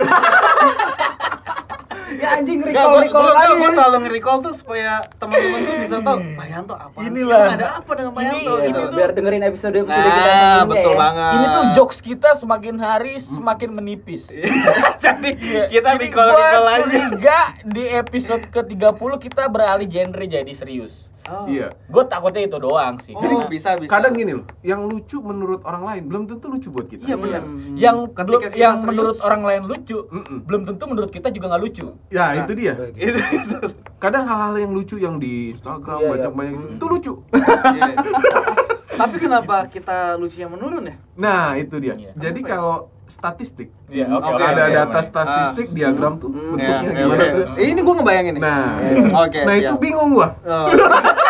[2.13, 3.53] Ya anjing Gak, recall gua, recall gua, gua, lagi.
[3.55, 7.07] gua selalu nge-recall tuh supaya teman-teman tuh bisa tahu Payanto apa sih?
[7.09, 7.45] Inilah.
[7.51, 8.63] Ada apa dengan Payanto Ini- gitu.
[8.63, 10.97] ini tuh- Biar dengerin episode episode kita Nah, sebelumnya betul ya.
[10.99, 11.31] banget.
[11.33, 14.23] Ini tuh jokes kita semakin hari semakin menipis.
[15.03, 15.63] Jadi Iya.
[15.69, 16.81] kita Jadi recall recall lagi.
[16.83, 21.09] curiga di episode ke-30 kita beralih genre jadi serius.
[21.25, 21.45] Oh.
[21.45, 23.11] iya Gue takutnya itu doang sih.
[23.11, 23.87] Oh, Karena bisa bisa.
[23.87, 27.41] kadang gini loh yang lucu menurut orang lain belum tentu lucu buat kita Iya benar.
[27.73, 28.87] yang Ketika belum kita yang serius.
[28.89, 30.37] menurut orang lain lucu, Mm-mm.
[30.43, 31.85] belum tentu menurut kita juga nggak lucu.
[32.09, 32.31] ya Nah.
[32.39, 33.57] itu dia Itu itu.
[34.03, 36.37] kadang hal-hal yang lucu yang di Instagram Iya, banyak iya.
[36.37, 37.13] banyak itu lucu
[37.73, 37.93] Iya.
[38.93, 40.95] Tapi kenapa kita lucunya menurun ya?
[41.15, 42.11] nah itu dia Iya.
[42.15, 44.25] jadi kalau statistik Iya, oke.
[44.25, 45.05] Oke, oke, ada oke, data oke.
[45.05, 47.29] statistik diagram tuh Ya, bentuknya ya, gimana oke.
[47.29, 48.41] tuh Eh, ini gua ngebayangin nih.
[48.41, 48.65] nah
[49.21, 49.79] Oke, nah itu siap.
[49.79, 50.67] bingung gua Oh.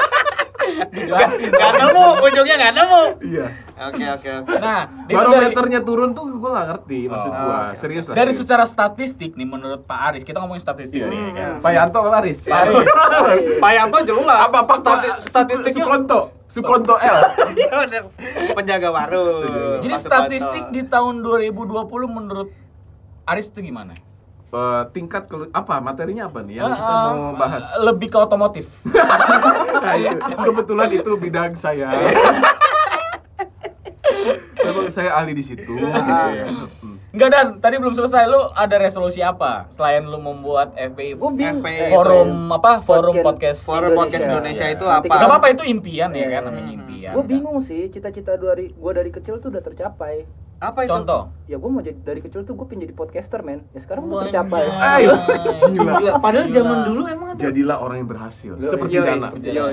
[0.95, 1.49] jelasin.
[1.49, 3.03] Gak nemu, ujungnya gak nemu.
[3.23, 3.47] Iya.
[3.73, 4.53] Oke oke oke.
[4.55, 7.57] Nah, itu dari, Barometernya turun tuh gue gak ngerti maksud Oh, gua.
[7.65, 7.75] oke.
[7.75, 8.15] Serius lah.
[8.15, 8.39] dari serius.
[8.39, 11.53] secara statistik nih menurut Pak Aris, kita ngomongin statistik nih kan.
[11.59, 12.39] Pak Yanto apa Aris?
[12.45, 12.87] Pak Aris.
[13.57, 14.39] Pak Yanto jelas.
[14.43, 16.19] Apa Pak Stati- statistiknya Sukonto?
[16.45, 17.17] Sukonto L.
[17.57, 17.99] Iya.
[18.53, 19.81] Penjaga warung.
[19.81, 22.53] Jadi Pak statistik di tahun 2020 menurut
[23.25, 23.97] Aris itu gimana?
[24.53, 27.63] Eh, tingkat kelu- apa materinya apa nih yang kita Eh, mau bahas?
[27.79, 28.85] Lebih ke otomotif.
[29.83, 30.15] Nah, itu.
[30.15, 31.91] Kebetulan itu bidang saya.
[34.63, 35.75] Memang saya ahli di situ.
[35.75, 36.47] Iya.
[37.11, 41.19] Enggak dan tadi belum selesai lu ada resolusi apa selain lu membuat FPI.
[41.19, 41.91] FPI.
[41.91, 45.05] forum apa forum podcast Forum podcast Indonesia itu Nanti apa?
[45.05, 47.11] Gak kita- apa-apa itu impian ya kan namanya impian.
[47.11, 50.25] Gue bingung sih, cita-cita dari gue dari kecil tuh udah tercapai.
[50.63, 50.89] Apa itu?
[50.89, 51.21] Contoh.
[51.43, 53.67] Ya gue mau jadi dari kecil tuh gue pengen jadi podcaster men.
[53.69, 54.63] Ya sekarang udah tercapai.
[54.95, 55.11] Ayo.
[55.69, 55.91] Gila.
[55.99, 56.55] Gila, padahal Gila.
[56.55, 57.39] zaman dulu emang ada.
[57.41, 58.53] Jadilah orang yang berhasil.
[58.55, 59.27] Yoi, Seperti yoi, Dana.
[59.29, 59.65] seperti- Iya.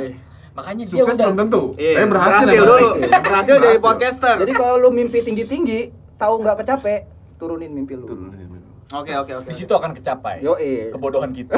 [0.50, 1.62] Makanya dia Sukses udah belum tentu.
[1.78, 2.74] Iya, Tapi berhasil, ya, dulu.
[2.74, 3.22] berhasil.
[3.22, 4.34] Berhasil jadi podcaster.
[4.42, 5.80] Jadi kalau lu mimpi tinggi-tinggi,
[6.18, 7.00] tahu nggak kecapek,
[7.38, 8.06] turunin mimpi lu.
[8.90, 9.48] Oke oke oke.
[9.48, 10.42] di situ akan kecapai.
[10.42, 10.90] Yo eh.
[10.90, 11.54] Kebodohan kita.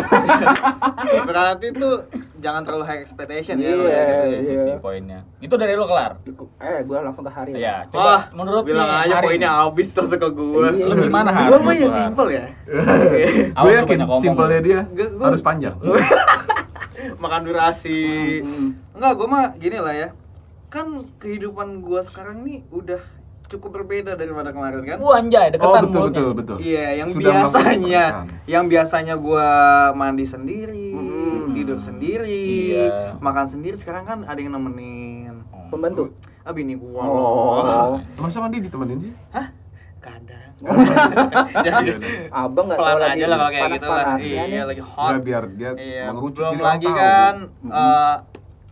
[1.28, 2.04] Berarti tuh
[2.44, 3.72] jangan terlalu high expectation ya.
[3.72, 4.38] Iya, kayak gitu ya.
[4.38, 4.60] itu Iya.
[4.60, 5.20] sih poinnya.
[5.40, 6.20] Itu dari lu kelar.
[6.60, 7.56] Eh, gue langsung ke hari.
[7.56, 10.68] Ya, Wah, coba menurut bilang nih, aja Hari poinnya habis langsung ke gua.
[10.68, 10.84] Iya.
[10.84, 11.48] Lu gimana Har?
[11.48, 12.44] Gua mah ya simple ya.
[13.64, 14.80] Gue yakin simpelnya dia
[15.18, 15.76] harus panjang.
[17.22, 18.44] Makan durasi.
[18.92, 20.08] Enggak, gua mah gini lah ya.
[20.68, 23.00] Kan kehidupan gua sekarang nih udah
[23.52, 24.96] cukup berbeda daripada kemarin kan?
[24.96, 26.08] Gua anjay, Oh deketan betul mulutnya.
[26.14, 26.56] betul betul.
[26.58, 28.04] Iya, yang Sudah biasanya,
[28.46, 29.48] yang biasanya gua
[29.92, 31.52] mandi sendiri, Hmm.
[31.52, 33.16] tidur sendiri, Iya.
[33.18, 33.76] makan sendiri.
[33.76, 35.44] Sekarang kan ada yang nemenin.
[35.68, 36.12] Pembantu.
[36.40, 37.02] Ah bini gua.
[37.02, 37.96] Oh.
[38.16, 39.12] Masa mandi ditemenin sih?
[39.30, 39.46] Hah?
[39.98, 40.40] Kadang.
[41.58, 41.90] Iya, Jadi
[42.28, 43.96] Abang nggak tahu pelan lagi aja lah kalau kayak gitu lah.
[43.98, 45.08] panas-panasnya Iya, lagi hot.
[45.08, 48.14] Nggak, biar dia Iya, mengerucut belum lagi kan eh,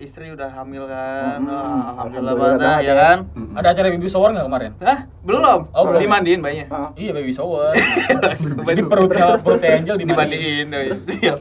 [0.00, 1.44] istri udah hamil kan.
[1.44, 1.52] Mm-mm.
[1.52, 2.94] Wah, alhamdulillah banget ya ya.
[2.96, 3.18] kan.
[3.36, 3.58] Mm-mm.
[3.60, 4.70] Ada acara baby shower nggak kemarin?
[4.80, 4.98] Hah?
[5.22, 5.60] Belum.
[5.70, 6.00] Oh, belum.
[6.00, 6.66] Dimandiin bayinya.
[6.72, 6.88] Ah.
[6.96, 7.76] Iya baby shower.
[8.68, 10.66] Jadi perutnya terus, Angel dimandiin.
[10.66, 10.96] dimandiin.
[11.20, 11.34] Iya.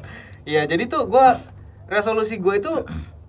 [0.49, 1.37] Iya, jadi tuh gua
[1.85, 2.73] resolusi gue itu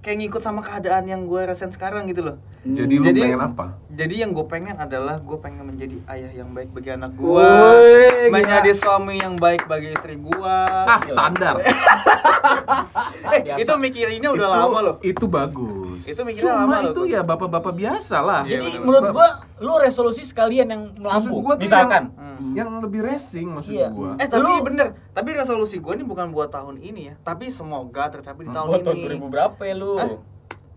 [0.00, 2.36] kayak ngikut sama keadaan yang gue rasain sekarang gitu loh.
[2.62, 3.76] Jadi lu Jadi- pengen apa?
[3.90, 8.08] Jadi yang gue pengen adalah gue pengen menjadi ayah yang baik bagi anak gue, Woi,
[8.08, 8.32] gila.
[8.32, 10.56] menjadi suami yang baik bagi istri gue.
[10.64, 11.60] Ah standar.
[13.30, 13.58] eh, biasa.
[13.60, 14.94] itu mikirinnya udah Itu- lama loh.
[15.02, 16.00] Itu bagus.
[16.04, 18.40] Itu mikirnya Cuma lama loh, itu ya bapak-bapak biasa lah.
[18.42, 18.84] Jadi bener-bener.
[18.86, 19.28] menurut gua
[19.60, 22.29] lu resolusi sekalian yang tuh Misalkan Hmm.
[22.42, 23.88] Yang, yang lebih racing maksud Iya.
[23.90, 24.16] gua.
[24.16, 28.08] Eh tapi Lu- bener, tapi resolusi gue ini bukan buat tahun ini ya, tapi semoga
[28.08, 28.86] tercapai di tahun buat ini.
[28.86, 29.92] tahun 2000 berapa ya lu?
[29.94, 30.10] Hah?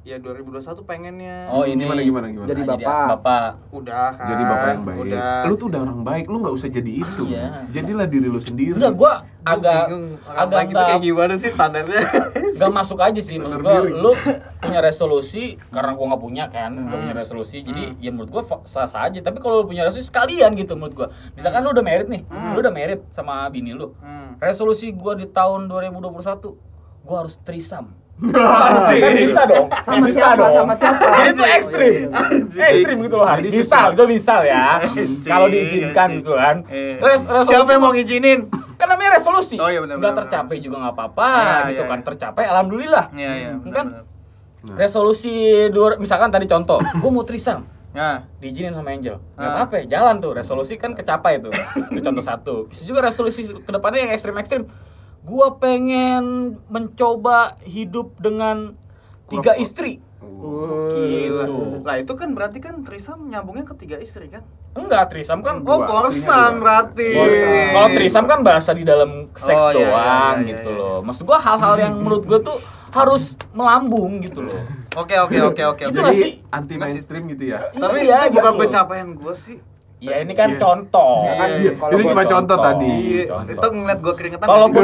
[0.04, 1.48] Ya 2021 pengennya.
[1.48, 2.44] Oh ini Gimana, gimana, gimana?
[2.46, 3.06] Jadi bapak.
[3.16, 3.50] bapak.
[3.72, 4.28] Udah kan.
[4.28, 5.00] jadi bapak yang baik.
[5.02, 5.40] Udah.
[5.48, 7.24] Lu tuh udah orang baik, lu nggak usah jadi itu.
[7.26, 7.48] Iya.
[7.72, 8.76] Jadilah diri lu sendiri.
[8.76, 9.14] Enggak, gua
[9.44, 12.00] Gua agak bingung, agak baik itu kayak gimana sih standarnya?
[12.54, 13.92] Gak masuk aja sih maksud Bener gua diri.
[13.94, 14.12] lu
[14.58, 17.02] punya resolusi karena gua nggak punya kan gak Hmm.
[17.02, 20.52] punya resolusi jadi ya menurut gua sah sah aja tapi kalau lu punya resolusi sekalian
[20.54, 24.36] gitu menurut gua misalkan lu udah merit nih lu udah merit sama bini lu Hmm.
[24.38, 26.56] resolusi gua di tahun 2021
[27.02, 29.02] gua harus trisam Anjing.
[29.02, 30.38] kan bisa dong Sama bisa siapa?
[30.38, 30.54] dong.
[30.56, 31.02] Sama siapa?
[31.04, 32.62] jadi itu ekstrim Anjing.
[32.64, 34.66] ekstrim gitu loh Jadi misal itu misal ya
[35.26, 36.96] kalau diizinkan gitu kan Eh.
[36.98, 38.40] Res- resolusi Siapa yang mau ngizinin?
[38.74, 41.88] kan namanya resolusi Oh, iya, benar, nggak benar, tercapai juga nggak apa-apa Ya, gitu ya,
[41.88, 42.06] kan ya.
[42.06, 43.52] tercapai alhamdulillah Iya, iya.
[43.68, 43.86] kan.
[44.64, 44.76] Nah.
[44.78, 45.34] resolusi
[45.68, 48.26] dua misalkan tadi contoh gue mau trisam Ya.
[48.38, 49.54] diizinin sama Angel nggak Ah.
[49.60, 51.52] apa-apa ya, jalan tuh resolusi kan kecapai tuh
[51.90, 54.64] itu contoh satu bisa juga resolusi ke depannya yang ekstrim ekstrim
[55.24, 56.24] gue pengen
[56.68, 58.76] mencoba hidup dengan
[59.28, 59.94] tiga Kurang- istri
[60.44, 61.46] Gila.
[61.48, 61.56] Gitu.
[61.84, 64.44] Lah itu kan berarti kan Trisam nyambungnya ke tiga istri kan?
[64.74, 67.14] enggak trisam kan Oh, Dua, korsam berarti.
[67.70, 70.80] Kalau trisam kan bahasa di dalam seks Oh, iya, iya, doang iya, gitu iya.
[70.82, 70.98] loh.
[71.00, 72.58] Maksud gua hal-hal yang menurut gua tuh
[72.90, 74.58] harus melambung gitu loh.
[74.94, 75.84] Oke, oke, oke, oke.
[75.86, 76.02] Itu oke.
[76.02, 76.32] nggak sih?
[76.36, 77.70] Jadi anti mainstream gitu ya.
[77.70, 79.58] Tapi Iya, itu bukan gitu pencapaian gue sih.
[80.04, 80.60] Ya ini kan Iya.
[80.60, 81.16] contoh.
[81.24, 81.72] Iya, Kan iya.
[81.72, 82.92] Itu gua cuma contoh tadi.
[83.10, 83.54] Iya, Contoh.
[83.54, 84.46] itu ngeliat gue keringetan.
[84.46, 84.84] Kalaupun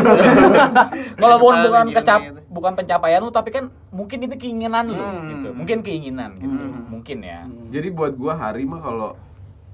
[1.21, 2.39] kalaupun bukan gini, kecap gitu.
[2.49, 5.27] bukan pencapaian lu tapi kan mungkin itu keinginan lu Hmm.
[5.29, 5.49] gitu.
[5.53, 6.47] Mungkin keinginan gitu.
[6.57, 6.87] Hmm.
[6.89, 7.39] Mungkin ya.
[7.69, 9.09] Jadi buat gua hari mah kalau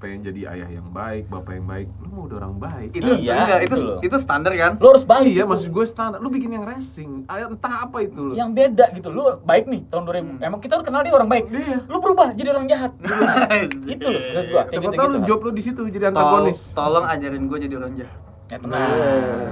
[0.06, 2.90] pengen jadi ayah yang baik, bapak yang baik, lu mau udah orang baik.
[2.94, 3.98] itu Iya, enggak, itu loh.
[4.00, 4.78] itu standar kan?
[4.78, 5.26] Lu harus baik.
[5.26, 5.50] iya, gitu.
[5.50, 6.18] maksud gue standar.
[6.20, 8.34] Lu bikin yang racing, ah, entah apa itu lu.
[8.34, 9.10] yang beda gitu.
[9.10, 10.46] Lu baik nih tahun 2000.
[10.46, 11.46] Emang kita udah kenal dia orang baik.
[11.50, 11.78] Iya.
[11.84, 12.92] Lu berubah jadi orang jahat.
[13.90, 14.62] itu loh maksud gua.
[14.68, 15.26] Siapa gitu, tahu lu gitu.
[15.26, 16.60] job lu di situ jadi Tol, antagonis.
[16.72, 18.18] tolong ajarin gue jadi orang jahat.
[18.46, 18.94] Ya tenang,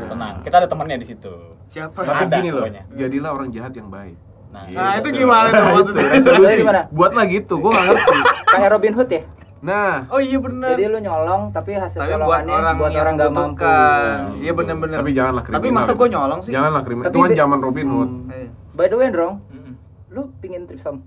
[0.05, 0.35] tenang.
[0.45, 1.33] Kita ada temannya di situ.
[1.65, 1.97] Siapa?
[1.97, 2.83] Tapi Ada gini loh, pokoknya.
[2.93, 4.13] jadilah orang jahat yang baik.
[4.47, 6.05] Nah, Iya, Nah, itu gimana tuh maksudnya?
[6.13, 6.61] Resolusi.
[6.61, 6.81] Gimana?
[6.93, 8.17] Buat lah gitu, gua gak ngerti.
[8.45, 9.21] Kayak Robin Hood ya?
[9.63, 10.75] Nah, Oh iya benar.
[10.75, 13.39] Jadi lu nyolong tapi hasil Tapi buat orang buat yang orang gak mampu.
[13.55, 14.15] membutuhkan.
[14.35, 14.97] Iya benar-benar.
[14.99, 15.57] tapi janganlah kriminal.
[15.57, 16.51] Tapi masa gue nyolong sih?
[16.51, 17.05] Janganlah kriminal.
[17.05, 18.09] Tapi Itu kan zaman Robin Hood.
[18.29, 18.47] Eh.
[18.73, 19.73] By the way, Drong, Mm-mm.
[20.09, 20.99] lu pingin tripsom?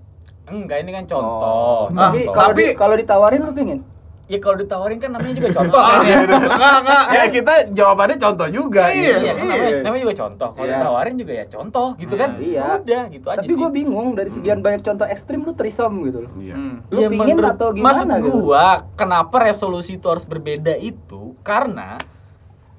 [0.47, 1.37] Enggak, ini kan contoh.
[1.37, 1.83] Oh.
[1.91, 2.33] Tapi Contoh.
[2.33, 3.79] kalau Tapi- di- kalau ditawarin lu pengen?
[4.27, 6.17] Ya kalau ditawarin kan namanya juga contoh kan ya.
[6.21, 8.93] enggak enggak Ya kita jawabannya contoh juga Iya.
[8.93, 9.17] gitu.
[9.17, 10.49] Iya, kan namanya, namanya juga contoh.
[10.51, 10.75] Kalau Iya.
[10.77, 12.29] ditawarin juga ya contoh gitu kan.
[12.37, 12.63] Iya.
[12.77, 16.31] Udah gitu aja Tapi gue bingung dari sekian banyak contoh ekstrim lu trisom gitu loh.
[16.35, 16.53] Iya.
[16.53, 16.75] Hmm.
[16.89, 18.29] Lu pingin menurut- atau gimana Maksud gitu?
[18.43, 21.33] gua, kenapa resolusi itu harus berbeda itu?
[21.41, 21.95] Karena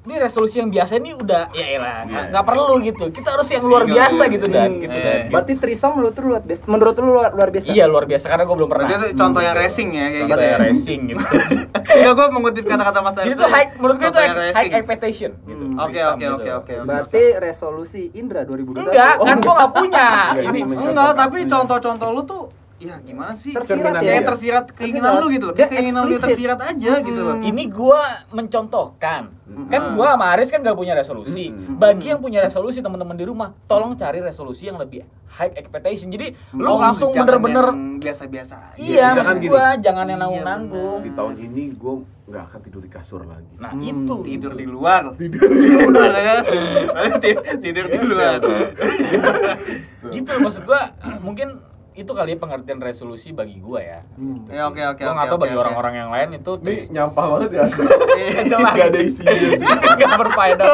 [0.09, 2.31] ini resolusi yang biasa ini udah ya elah nggak Iya.
[2.33, 6.09] nggak perlu gitu kita harus yang luar biasa gitu dan gitu dan Berarti trisom lu
[6.09, 6.65] tuh luar biasa.
[6.65, 7.69] Menurut lu luar, luar biasa?
[7.69, 10.29] iya luar biasa karena gue belum pernah Berarti itu contoh yang racing ya kayak Contoh
[10.31, 10.49] gitu ya.
[10.49, 11.23] yang racing gitu
[11.99, 15.77] Enggak gua mengutip kata-kata Mas itu high menurut gue itu high, expectation gitu Hmm.
[15.81, 16.35] Oke oke gitu.
[16.35, 16.73] oke oke.
[16.75, 16.87] oke.
[16.87, 18.83] Berarti resolusi Indra 2021.
[18.83, 22.43] enggak Oh, kan gue nggak punya Enggak, ini Enggak, tapi contoh-contoh lu tuh
[22.79, 23.51] ya gimana sih?
[23.51, 24.01] Tersirat ya.
[24.01, 24.29] Kayak dia.
[24.29, 25.21] tersirat keinginan Tersirat.
[25.21, 25.55] lu gitu loh.
[25.57, 27.37] Keinginan lu tersirat aja gitu loh.
[27.41, 29.23] ini gue mencontohkan
[29.67, 33.57] kan gue sama Aris kan gak punya resolusi bagi yang punya resolusi teman-teman di rumah
[33.65, 38.79] tolong cari resolusi yang lebih high expectation jadi lu Oh, langsung bener-bener biasa-biasa aja.
[38.79, 39.51] iya misalkan maksud gini.
[39.51, 41.95] gue jangan yang Iya, nanggung-nanggung Di tahun ini gue
[42.29, 43.55] nggak akan tidur di kasur lagi.
[43.57, 45.03] nah itu tidur di luar.
[45.17, 46.37] Tidur di luar ya.
[47.57, 48.39] Tidur di luar.
[50.13, 50.81] gitu maksud gue
[51.27, 51.49] mungkin
[51.99, 55.39] itu kali ya pengertian resolusi bagi gue ya Gitu Ya, oke, oke, Gua nggak tahu
[55.41, 57.65] bagi orang-orang yang lain itu Ini nyampah banget ya.
[58.49, 58.73] jelas.
[58.73, 59.67] Gak ada isinya sih.
[59.99, 60.67] nggak berfaedah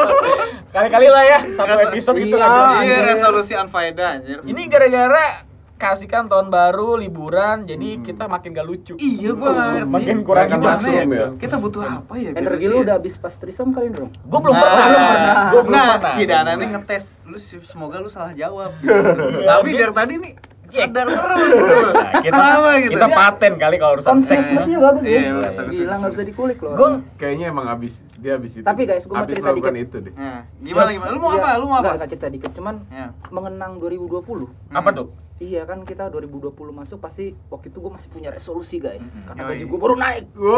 [0.67, 2.39] kali-kali lah ya satu episode gitu Iya.
[2.39, 2.71] nggak jelas.
[2.79, 4.37] Iya, resolusi unfaedah anjir.
[4.43, 5.25] ini gara-gara
[5.75, 9.91] kasihkan tahun baru liburan jadi kita makin gak lucu Iya, gua nggak ngerti.
[9.91, 11.17] makin kurang mushroom ya?
[11.17, 11.27] ya?
[11.35, 12.29] Kita butuh apa ya?
[12.31, 14.07] biar Energi lu udah habis pas trisom kali dong.
[14.07, 14.87] gue belum Nah, pernah
[15.49, 17.05] gue belum nah, pernah si Dana nih ngetes.
[17.23, 18.71] Lu sih- semoga lu salah jawab.
[19.49, 20.54] Tapi dari tadi nih Iya.
[20.67, 21.65] Sadar terus gitu.
[21.65, 22.91] Nah, kita, Apa gitu?
[22.91, 25.31] kita paten kali kalau urusan seks bagus Iya, ya.
[25.35, 26.73] bagus, bagus, Gila bisa dikulik loh.
[26.73, 28.63] gue Kayaknya emang abis dia abis itu.
[28.63, 29.73] Tapi guys, gua mau cerita dikit.
[29.75, 30.13] itu deh.
[30.15, 31.09] Nah, gimana gimana?
[31.09, 31.49] Lu mau Iya, apa?
[31.55, 31.91] Lu mau apa?
[31.95, 33.07] nggak cerita dikit, cuman Ya.
[33.29, 34.49] mengenang 2020.
[34.69, 39.19] apa tuh Iya kan kita 2020 masuk pasti waktu itu gue masih punya resolusi guys
[39.27, 39.51] karena Yoi.
[39.51, 40.23] gaji gue baru naik.
[40.31, 40.55] Wow.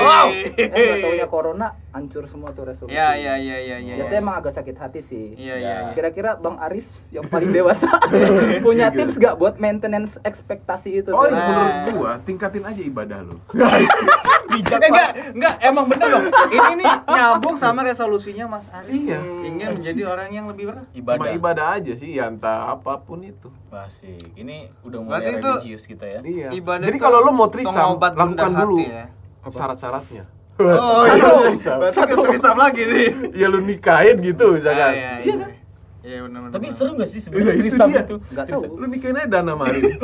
[0.00, 0.28] wow.
[0.56, 2.96] Eh nggak taunya corona hancur semua tuh resolusi.
[2.96, 3.94] Iya, iya, iya, iya, iya.
[4.00, 5.36] Itu emang agak sakit hati sih.
[5.36, 5.92] Iya, iya, iya.
[5.92, 7.92] Kira-kira Bang Aris yang paling dewasa
[8.64, 11.12] punya tips gak buat maintenance ekspektasi itu?
[11.12, 11.44] Oh, ini Nah.
[11.44, 13.36] menurut gua tingkatin aja ibadah lu.
[14.54, 16.26] bijak Eh, enggak, enggak, emang bener dong.
[16.48, 18.88] Ini nih nyambung sama resolusinya Mas Aris.
[18.94, 19.18] Iya.
[19.44, 23.20] Ingin menjadi orang yang lebih ber ibadah Cuma ibadah aja sih, ya entah apa pun
[23.20, 23.50] itu.
[23.76, 24.34] Asik.
[24.34, 26.48] ini udah mulai Berarti itu- religius kita ya Iya.
[26.52, 29.04] Ibadah Jadi kalau lu mau trisam, lakukan dulu ya.
[29.44, 30.24] syarat-syaratnya.
[30.54, 31.30] Oh, Satu iya.
[31.44, 31.76] trisam.
[31.78, 33.08] Berarti ke trisam lagi nih.
[33.40, 34.86] Ya lu nikahin gitu misalkan.
[34.86, 35.34] Ah, iya, Iya iya.
[35.36, 35.50] kan?
[36.04, 36.52] Iya, benar benar.
[36.52, 38.02] tapi seru gak sih Iya, sebenarnya itu trisam dia.
[38.02, 38.62] itu Nggak tahu.
[38.76, 39.80] Lu nikahin aja dana mari.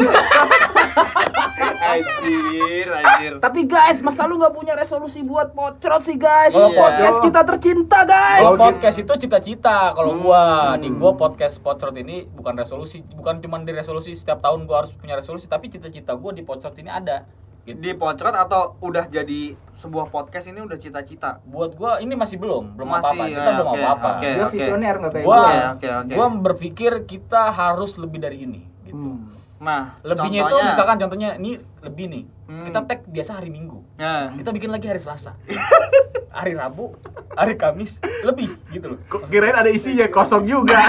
[1.91, 3.33] anjir, anjir.
[3.43, 6.55] Tapi guys, masa lu nggak punya resolusi buat pocrot sih guys?
[6.55, 7.25] Oh, podcast iya.
[7.27, 8.43] kita tercinta guys.
[8.45, 9.91] Kalau podcast itu cita-cita.
[9.95, 14.65] Kalau gua di gua podcast Pocrot ini bukan resolusi, bukan cuma di resolusi setiap tahun
[14.65, 17.27] gua harus punya resolusi, tapi cita-cita gua di Pocrot ini ada.
[17.61, 17.77] Gitu.
[17.77, 21.45] Di pocrot atau udah jadi sebuah podcast ini udah cita-cita?
[21.45, 23.25] Buat gua ini masih belum, belum Masih, apa-apa.
[23.29, 24.09] Kita ya, belum apa-apa.
[24.17, 24.29] oke.
[24.33, 25.45] Gue visioner nggak kayak Gua, gue.
[25.45, 26.15] Oke, oke, oke.
[26.17, 29.21] gua berpikir kita harus lebih dari ini, gitu.
[29.21, 29.40] Hmm.
[29.61, 32.25] Nah, Lebihnya itu misalkan contohnya ini lebih nih.
[32.49, 32.65] Hmm.
[32.65, 33.85] Kita tag biasa hari Minggu.
[34.01, 35.37] Nah, Kita bikin lagi hari Selasa.
[36.41, 36.97] hari Rabu,
[37.37, 38.99] hari Kamis, lebih gitu loh.
[39.05, 40.81] Kok kirain ada isinya kosong juga.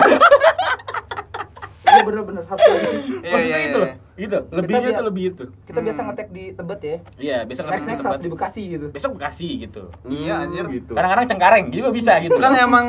[1.92, 2.96] Iya bener-bener harus gitu.
[3.20, 3.84] iya, Maksudnya iya, itu iya.
[3.84, 3.90] loh.
[4.16, 4.38] Gitu.
[4.56, 5.44] Lebihnya itu lebih itu.
[5.68, 6.98] Kita biasa ngetek di Tebet ya.
[7.20, 8.08] Iya, besok Next ngetek next tempat.
[8.08, 8.86] harus di Bekasi gitu.
[8.96, 9.84] Besok Bekasi gitu.
[10.08, 10.66] Iya, anjir.
[10.72, 10.92] gitu.
[10.96, 12.40] Kadang-kadang Cengkareng juga bisa gitu.
[12.40, 12.88] Kan emang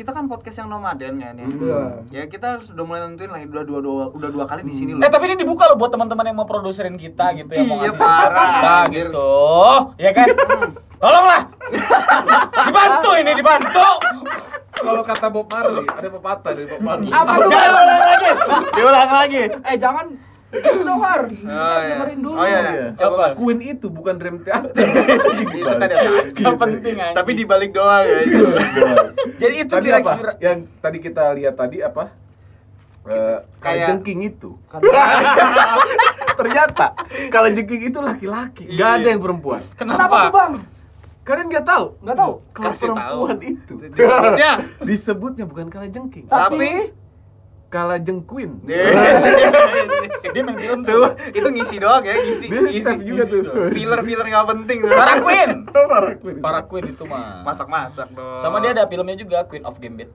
[0.00, 1.44] kita kan podcast yang nomaden kan ya.
[1.44, 1.80] Iya.
[2.08, 4.96] Ya kita harus udah mulai nentuin lah udah dua, dua udah dua kali di sini
[4.96, 5.04] loh.
[5.04, 7.92] Eh tapi ini dibuka loh buat teman-teman yang mau produserin kita gitu yang mau Iya,
[7.92, 9.06] ngasih parah, kita anjir.
[9.12, 9.30] gitu.
[10.00, 10.26] Ya kan?
[10.96, 11.42] Tolonglah.
[12.64, 13.88] dibantu ini dibantu.
[14.80, 17.12] Kalau kata Bob Marley, ada pepatah dari Bob Marley.
[17.12, 17.50] Apa tuh?
[17.52, 18.30] Jangan ulang lagi.
[18.72, 19.42] Diulang lagi.
[19.68, 20.06] Eh jangan
[20.50, 20.66] Kita
[21.46, 21.94] Oh, iya.
[21.94, 22.34] dengerin dulu.
[22.34, 22.88] Oh, iya, iya.
[22.92, 23.24] Coba, Apa?
[23.24, 23.34] Mas.
[23.34, 24.74] Queen itu bukan Dream Theater.
[25.54, 25.88] Itu kan.
[26.32, 27.14] Gak penting aja.
[27.14, 28.18] Tapi dibalik doang ya.
[29.36, 30.12] Jadi itu tadi apa?
[30.12, 32.04] kira-kira Yang tadi kita lihat tadi apa?
[33.02, 34.50] Eh, Kayak- jengking itu.
[36.36, 36.86] Ternyata
[37.28, 38.96] kalau jengking itu laki-laki, Iya.
[38.96, 39.60] ada yang perempuan.
[39.74, 40.52] Kenapa tuh bang?
[41.20, 41.84] Kalian nggak tahu?
[42.00, 42.32] Nggak tahu.
[42.50, 42.80] Kalau tahu.
[42.82, 44.52] perempuan itu Disebutnya.
[44.82, 46.90] disebutnya bukan kala jengking, Tapi
[47.70, 48.58] kala jengkuin.
[50.34, 51.14] Dia main film tuh.
[51.30, 52.46] Itu ngisi doang ya, ngisi.
[52.50, 53.42] Dia ngisi, save juga ngisi tuh.
[53.46, 53.70] doang.
[53.72, 54.78] Filler-filler nggak penting.
[54.84, 54.90] tuh.
[54.98, 55.50] Para Queen.
[55.90, 56.36] Para Queen.
[56.42, 57.46] Para Queen itu mah.
[57.46, 58.42] Masak-masak dong.
[58.42, 60.10] Sama dia ada filmnya juga Queen of Gambit.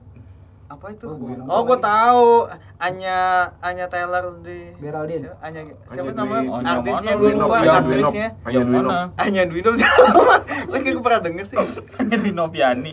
[0.66, 1.06] Apa itu?
[1.06, 2.30] Oh, gua Oh, gua tahu.
[2.76, 5.30] Anya Anya Taylor di Geraldine.
[5.30, 5.38] Siapa?
[5.46, 8.28] Anya siapa Anya nama Dwi- Anya artisnya gue lupa iya, aktrisnya.
[8.44, 8.98] Anya mana?
[9.16, 9.42] Anya?
[10.66, 11.56] Lah kayak gue pernah denger sih.
[12.04, 12.92] Di Noviani.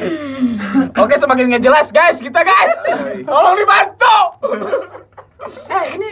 [1.02, 2.72] Oke, semakin nggak jelas guys, kita guys.
[3.26, 4.16] Tolong dibantu.
[5.46, 6.10] Eh ini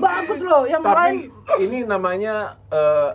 [0.00, 3.12] bagus loh yang lain Tapi ini namanya eh,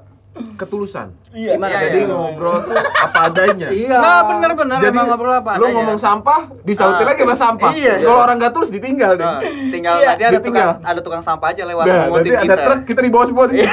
[0.55, 1.15] ketulusan.
[1.31, 1.55] Iya.
[1.55, 1.71] Gimana?
[1.71, 2.07] Iya, Jadi iya.
[2.09, 3.67] ngobrol tuh apa adanya.
[3.69, 7.09] iya Nah, bener-bener Jadi emang ngobrol apa lu ngomong sampah, disautin Ah.
[7.09, 7.71] lagi sama sampah.
[7.71, 7.93] Iya.
[8.01, 9.23] Kalau orang nggak tulus ditinggal deh.
[9.23, 10.67] Nah, tinggal Iya, nanti ada ditinggal.
[10.69, 12.55] tukang ada tukang sampah aja lewat Nah, nanti ada kita.
[12.61, 13.43] truk kita di bawah semua.
[13.47, 13.63] nih.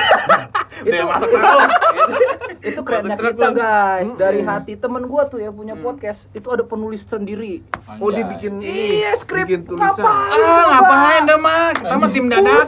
[0.82, 1.28] Dia Itu- masuk
[2.64, 7.02] itu- kerennya kita guys dari hati temen gua tuh ya punya podcast itu ada penulis
[7.02, 7.60] sendiri
[7.98, 9.98] Oh dia bikin iya skrip bikin tulisan.
[9.98, 11.66] ngapain Ah, ngapain dah mah?
[11.72, 12.66] Kita mah tim dadakan.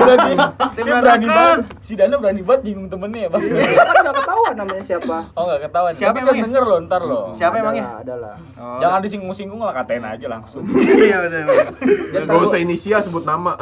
[0.00, 0.34] Berani,
[0.72, 1.28] Tim dia berani dadakan.
[1.28, 1.60] banget.
[1.78, 3.42] Si Dana berani banget nyinggung temennya ya bang.
[3.44, 5.92] Iya, kan nggak ketahuan namanya siapa Oh nggak ketahuan.
[5.92, 6.42] Siapa emangnya?
[6.42, 7.24] denger loh ntar loh.
[7.32, 7.84] Siapa emangnya?
[7.98, 8.78] adalah Oh.
[8.78, 10.62] Jangan disinggung-singgung lah katain aja langsung.
[11.04, 13.58] Iya dia Gak usah inisial sebut nama.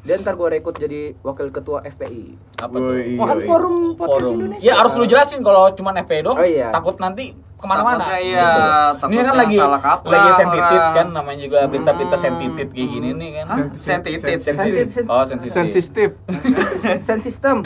[0.00, 2.94] dia ntar gua rekrut jadi wakil ketua FPI Apa tuh?
[3.20, 4.30] Kan iya, forum podcast.
[4.30, 6.34] Indonesia Ya harus lu jelasin kalau cuman FP dong.
[6.34, 6.70] Oh, iya.
[6.70, 8.16] Takut nanti ke mana-mana.
[8.16, 8.48] Iya,
[8.96, 9.06] Gitu.
[9.10, 13.46] Ini kan lagi kaprah lagi sensitif kan namanya juga berita-berita sensitif kayak gini nih kan.
[13.74, 14.16] Sensitif.
[14.16, 14.56] Sensitif.
[14.56, 15.04] Sensitif.
[15.06, 15.52] Oh sensitif.
[15.52, 16.10] Sensitif.
[17.04, 17.60] Sen sistem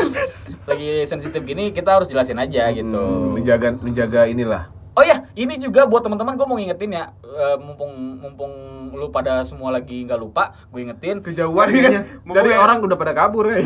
[0.65, 2.97] Lagi sensitif gini kita harus jelasin aja gitu.
[2.97, 4.73] Hmm, menjaga menjaga inilah.
[4.95, 8.53] Oh ya, ini juga buat teman-teman gue mau ngingetin ya, eh, mumpung mumpung
[8.95, 11.19] lu pada semua lagi nggak lupa, gue ingetin.
[11.19, 13.59] Kejauhan Jadi gue- orang udah pada kabur ya.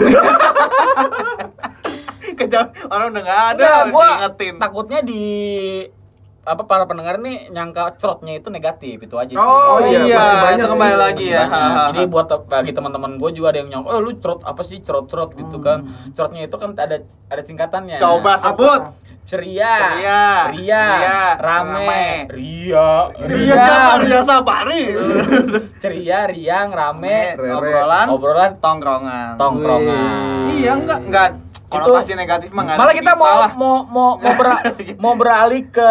[2.39, 3.61] Kejauh orang udah nggak ada.
[3.61, 4.55] Enggak, gue diingetin.
[4.57, 5.25] takutnya di
[6.43, 9.37] apa para pendengar nih nyangka cerotnya itu negatif itu aja sih.
[9.37, 10.97] Oh, iya, iya, masih banyak itu kembali sih.
[10.99, 11.45] lagi Masih ya.
[11.45, 11.77] banyak.
[11.85, 14.81] Jadi buat te- bagi teman-teman gue juga ada yang nyangka, oh lu cerot apa sih
[14.81, 15.85] cerot-cerot gitu kan?
[16.11, 17.99] Cerotnya itu kan ada ada singkatannya.
[17.99, 18.83] Coba sebut.
[19.29, 22.05] Ceria, Ceria, ria, ria, rame, rame.
[22.33, 23.93] ria, Iya siapa?
[24.01, 24.83] Ria Sabari.
[25.85, 27.53] ceria, riang, rame, Rere.
[27.53, 29.37] Obrolan, obrolan, tongkrongan.
[29.37, 30.49] tongkrongan.
[30.49, 31.29] Iya enggak enggak
[31.69, 33.53] konotasi negatif mah Malah kita mau lah.
[33.53, 34.65] mau mau mau, ber-
[35.03, 35.91] mau beralih ke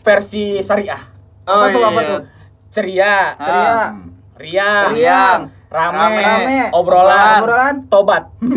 [0.00, 1.02] versi syariah.
[1.44, 2.08] Oh, apa tuh apa iya.
[2.08, 2.20] tuh
[2.66, 3.88] Ceria, ceria Ah.
[4.36, 6.56] riang, Riang, rame, Rame.
[6.70, 7.74] obrolan, Obrolan.
[7.86, 8.24] tobat.
[8.38, 8.48] Oh,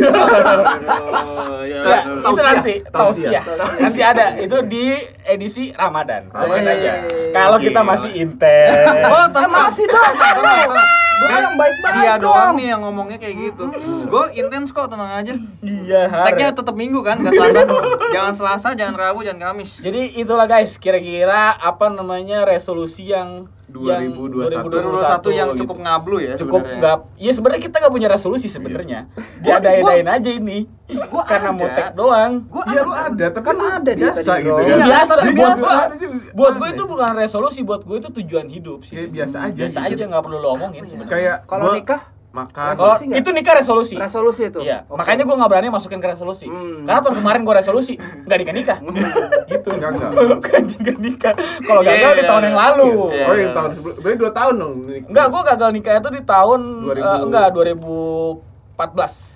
[1.65, 2.29] iya, Ya, betul.
[2.29, 3.43] itu nanti Tausiah.
[3.75, 4.93] Nanti ada itu di
[5.23, 6.29] edisi Ramadan.
[6.29, 6.59] Oke.
[6.59, 6.93] aja.
[7.31, 8.77] Kalau kita masih intens.
[9.05, 10.87] Oh, Eh, masih dong Tenang, tenang.
[11.19, 12.23] Doa yang baik-baik Dia dong.
[12.25, 13.63] doang nih yang ngomongnya kayak gitu.
[14.05, 15.35] Gue intens kok, tenang aja.
[15.59, 17.61] Iya, Tagnya tetap minggu kan, nggak Selasa.
[18.09, 19.77] jangan Selasa, jangan Rabu, jangan Kamis.
[19.77, 24.65] Jadi itulah guys, kira-kira apa namanya resolusi yang 2021.
[24.65, 25.59] 2021 yang gitu.
[25.61, 28.99] cukup ngablu ya cukup nggak ya sebenarnya kita nggak punya resolusi sebenarnya
[29.39, 31.75] diadain-adain aja ini Gua karena mau ada.
[31.79, 34.65] tag doang Gua Iya lu ada, tapi Kan ada dia biasa tadi, gitu kan.
[34.65, 35.59] Iya, biasa buat biasa.
[35.59, 36.73] gua Itu buat gue aneh.
[36.73, 39.93] itu bukan resolusi buat gue itu tujuan hidup sih biasa aja biasa gitu.
[39.95, 42.01] aja nggak perlu lo omongin sebenarnya Kayak Kalau gua nikah?
[42.39, 43.19] Makan Resolusi nggak?
[43.19, 44.97] itu nikah resolusi resolusi itu Iya, Oke.
[44.97, 46.45] makanya gue nggak berani masukin ke resolusi.
[46.45, 46.83] Hmm.
[46.83, 48.77] Karena tahun kemarin gue resolusi nggak nikah nikah,
[49.51, 49.69] gitu.
[49.71, 50.09] Gagal.
[50.09, 51.33] Bukan juga nikah.
[51.59, 52.47] Kalau Iya, gagal di iya, tahun iya.
[52.47, 52.89] yang lalu.
[53.09, 53.25] Iya.
[53.25, 54.73] Oh yang tahun sebelum, berarti 2 tahun dong
[55.05, 56.99] Enggak, gue gagal nikah itu di tahun 2000.
[56.99, 58.39] eh, enggak 2014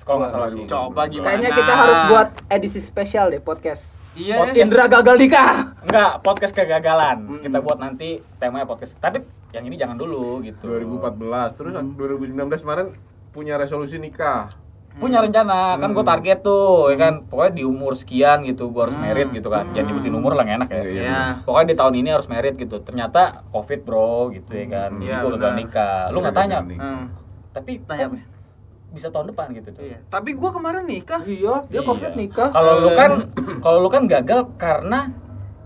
[0.04, 0.63] kalau nggak salah sih.
[0.63, 1.26] Coba gimana?
[1.28, 4.62] kayaknya kita harus buat edisi spesial deh podcast Iya, Pod- ya.
[4.62, 7.18] Indra gagal nikah Enggak, podcast kegagalan.
[7.39, 8.94] Kita buat nanti temanya podcast.
[8.96, 10.66] Tapi yang ini jangan dulu gitu.
[10.68, 12.88] 2014 terus 2019 kemarin
[13.30, 14.50] punya resolusi nikah.
[14.94, 17.26] Punya rencana, kan gue target tuh, ya kan.
[17.26, 19.74] Pokoknya di umur sekian gitu, gue harus merit gitu kan.
[19.74, 20.82] Jangan nyebutin umur lah nggak enak ya.
[20.86, 21.22] Iya.
[21.42, 22.78] Pokoknya di tahun ini harus merit gitu.
[22.78, 25.02] Ternyata covid bro gitu ya kan.
[25.02, 25.58] Iya, gue gagal benar.
[25.58, 25.98] nikah.
[26.13, 26.58] Lu nggak tanya.
[26.62, 27.10] Hmm.
[27.54, 28.34] tapi Tanya kan apa?
[28.94, 29.82] bisa tahun depan gitu tuh.
[29.82, 29.98] Iya.
[30.06, 31.22] Tapi gua kemarin nikah.
[31.26, 31.86] iya dia Iya.
[31.86, 33.12] covid nikah Kalau lu kan
[33.62, 35.10] kalau lu kan gagal karena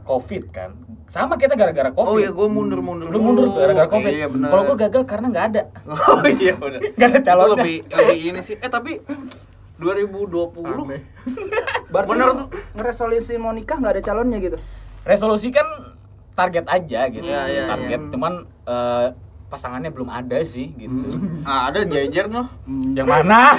[0.03, 0.71] covid kan.
[1.07, 2.07] Sama kita gara-gara covid.
[2.07, 3.07] Oh iya, gua mundur-mundur.
[3.07, 3.59] Lu mundur dulu.
[3.63, 4.11] gara-gara covid.
[4.11, 4.49] Iya, benar.
[4.51, 5.63] Kalau gua gagal karena nggak ada.
[6.11, 6.79] Oh iya, benar.
[6.97, 7.51] Nggak ada calonnya.
[7.55, 8.55] lebih lebih ini sih.
[8.59, 8.99] Eh, tapi
[9.79, 11.01] 2020 Aneh.
[11.93, 14.57] berarti Bener lu ngeresolusi mau nikah nggak ada calonnya gitu
[15.07, 15.63] Resolusi kan
[16.35, 17.23] target aja gitu.
[17.23, 18.11] Iya, iya, target.
[18.11, 18.33] Cuman
[18.67, 19.07] eh,
[19.47, 21.15] pasangannya belum ada sih gitu.
[21.47, 22.51] Ah, ada jajar noh.
[22.67, 23.55] Yang mana?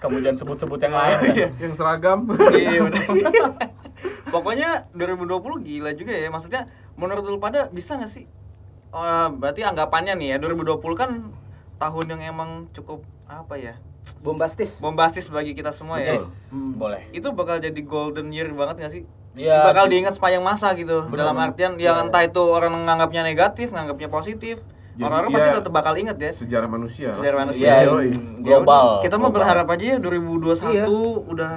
[0.00, 1.16] Kamu jangan sebut-sebut yang lain.
[1.36, 1.48] ya.
[1.60, 2.24] Yang seragam.
[2.56, 3.04] Iya bener.
[4.36, 6.28] Pokoknya 2020 gila juga ya.
[6.28, 6.68] Maksudnya
[7.00, 8.28] menurut lu pada bisa nggak sih?
[8.96, 11.10] Eh, berarti anggapannya nih ya 2020 kan
[11.76, 13.74] tahun yang emang cukup apa ya?
[14.22, 16.14] bombastis Bombastis bagi kita semua ya.
[16.14, 17.10] Yes, boleh.
[17.10, 19.02] Itu bakal jadi golden year banget gak sih?
[19.36, 21.04] Iya, bakal diingat sepanjang masa gitu.
[21.12, 24.64] Dalam artian yang entah itu orang menganggapnya negatif, menganggapnya positif.
[24.96, 25.56] Jadi, Orang-orang pasti iya.
[25.60, 26.30] tetap bakal ingat ya.
[26.32, 27.12] Sejarah manusia.
[27.12, 27.68] Sejarah manusia.
[27.68, 28.08] Iya, Yoi.
[28.40, 29.04] global.
[29.04, 30.84] Kita mau berharap aja ya 2021 Iya.
[31.22, 31.52] udah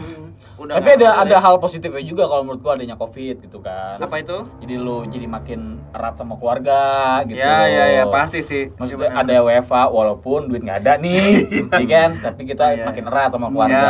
[0.59, 1.39] udah Tapi ada ada ya.
[1.39, 3.95] hal positifnya juga kalau menurut gua adanya covid gitu kan.
[3.97, 4.43] apa itu?
[4.59, 6.81] Jadi lu jadi makin erat sama keluarga
[7.23, 7.39] gitu.
[7.39, 8.75] Ya ya ya pasti sih.
[8.75, 11.47] Maksudnya Iya, ada WFA walaupun duit nggak ada nih,
[11.79, 12.09] ya kan?
[12.21, 12.83] Tapi kita Iya.
[12.85, 13.87] makin erat sama keluarga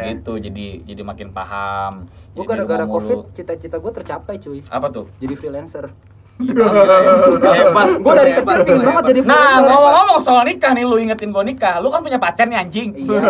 [0.00, 0.48] gitu, gitu.
[0.48, 2.08] Jadi jadi makin paham.
[2.30, 5.10] di gara-gara covid cita-cita gue tercapai cuy Apa tuh?
[5.18, 5.90] jadi freelancer
[6.38, 7.88] Hebat.
[7.98, 8.86] Gue dari kecil pengen hebat.
[8.86, 11.82] banget jadi Nah, ngomong-ngomong soal nikah nih, lu ingetin gue nikah.
[11.82, 12.94] Lu kan punya pacar nih anjing.
[12.94, 13.18] Iya.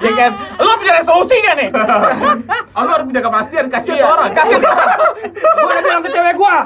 [0.00, 0.32] Ya kan?
[0.56, 1.68] Lu punya resolusi gak nih?
[2.72, 4.30] Oh, lu harus punya kepastian kasih Iya, ke orang.
[4.32, 4.56] Kasih
[5.60, 6.56] Gue udah bilang ke cewek gue,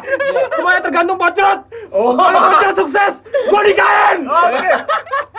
[0.55, 1.61] semuanya tergantung pocrot.
[1.91, 2.15] Oh.
[2.15, 4.19] Kalau pocrot sukses, gue nikahin.
[4.23, 4.71] Oke.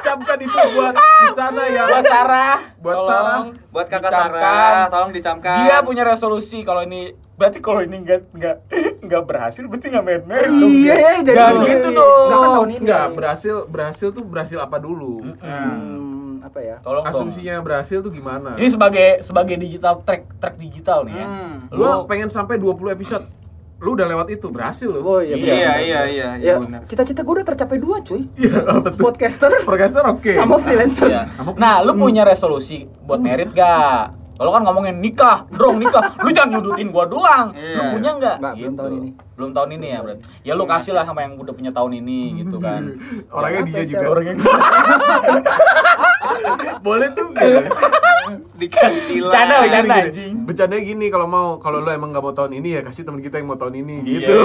[0.03, 1.83] Camkan itu buat di sana ya.
[1.87, 2.57] buat Sarah.
[2.77, 3.39] Buat tolong Sarah.
[3.71, 4.11] Buat kakak.
[4.11, 5.57] Sarah, tolong dicamkan.
[5.63, 8.57] Dia punya resolusi kalau ini berarti kalau ini enggak enggak
[9.03, 12.25] enggak berhasil berarti enggak main main Iya, iya, jadi Jangan gitu dong.
[12.25, 12.79] Enggak kan tahun ini.
[12.81, 15.35] Enggak, berhasil berhasil tuh berhasil apa dulu?
[15.43, 16.75] Hmm, apa ya?
[16.79, 17.11] Tolong dong.
[17.11, 18.55] Asumsinya berhasil tuh gimana?
[18.55, 21.27] Ini sebagai sebagai digital track track digital nih ya.
[21.27, 21.55] Hmm.
[21.75, 23.25] Lu Gua pengen sampai 20 episode.
[23.83, 25.03] Lu udah lewat itu, berhasil lu.
[25.03, 25.35] Oh iya.
[25.35, 25.73] Iya, iya,
[26.07, 26.55] iya, iya, Ya,
[26.87, 28.23] cita-cita gue udah tercapai dua cuy.
[28.39, 29.03] Iya, betul.
[29.03, 30.31] Podcaster Podcaster oke.
[30.31, 31.11] sama freelancer.
[31.11, 31.27] Iya.
[31.59, 34.24] Nah, lu punya resolusi buat merit gak?
[34.35, 37.47] Kalau kan ngomongin nikah, dong nikah, lu jangan nyudutin gua doang.
[37.49, 37.89] Lu Iya.
[37.89, 38.35] punya nggak?
[38.37, 39.09] Nggak, belum tahun ini.
[39.35, 40.23] Belum tahun ini ya berarti.
[40.41, 42.95] Ya lu kasih lah sama yang udah punya tahun ini gitu kan.
[43.31, 43.95] Orangnya dia Siapa, juga.
[43.97, 44.11] siapa?
[44.11, 44.33] Orangnya
[46.81, 47.27] Boleh tuh.
[47.31, 47.59] gitu.
[48.55, 49.29] Diganti lah.
[49.29, 49.99] Bercanda, bercanda Gini, gini.
[50.01, 50.33] anjing.
[50.45, 53.37] Bercandanya gini kalau mau kalau lu emang nggak mau tahun ini ya kasih teman kita
[53.37, 54.35] yang mau tahun ini Iya, gitu.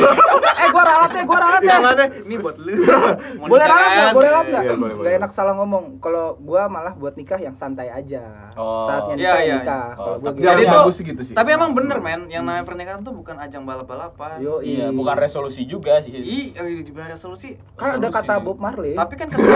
[0.60, 1.76] eh gue ralat ya, gue ralat ya.
[1.80, 2.72] Ada, ini buat lu.
[3.50, 4.02] Boleh nikah ralat nggak?
[4.02, 4.12] kan?
[4.12, 4.62] Boleh ralat nggak?
[4.62, 4.74] Iya.
[5.00, 5.84] Gak enak salah ngomong.
[5.98, 8.52] Kalau gue malah buat nikah yang santai aja.
[8.54, 8.84] Oh.
[8.84, 9.96] Saatnya Iya, nikah ya iya, iya.
[9.96, 10.46] Kalau Oh, gue tapi- gitu.
[10.46, 11.34] Jadi tuh, sih gitu sih.
[11.34, 14.38] tapi emang bener men, yang namanya pernikahan tuh bukan ajang balap-balapan.
[14.38, 16.10] Yo, Iya, bukan resolusi juga sih.
[16.10, 17.56] Ih, yang di bawah resolusi.
[17.74, 18.92] Kan ada kata Bob Marley.
[18.92, 19.40] Tapi kan kata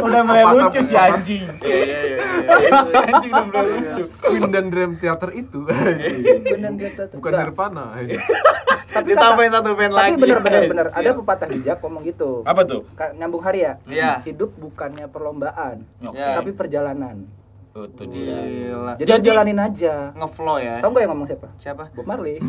[0.00, 1.42] Udah mulai lucu apa- si apa- anjing.
[1.60, 2.80] Iya, iya, iya.
[2.80, 4.02] Si anjing udah mulai lucu.
[4.18, 7.06] Queen dan Dream Theater itu Bener, bener, bener.
[7.12, 7.30] bukan.
[7.34, 7.84] Nirvana.
[8.88, 10.16] Tapi Ditambahin kata- satu band Tapi lagi.
[10.18, 10.86] bener bener bener.
[10.90, 11.12] Ada Iya.
[11.14, 12.30] pepatah bijak ngomong gitu.
[12.42, 12.80] Apa tuh?
[13.14, 13.72] Nyambung hari ya.
[13.84, 14.12] Iya.
[14.22, 17.28] Hidup bukannya perlombaan, tapi perjalanan.
[17.86, 18.36] Itu dia.
[18.42, 18.92] Gila.
[18.98, 20.10] Jadi, Jadi- jalanin aja.
[20.16, 20.80] Ngeflow ya.
[20.80, 21.48] Tahu nggak yang ngomong siapa?
[21.60, 21.84] Siapa?
[21.94, 22.38] Bob Marley.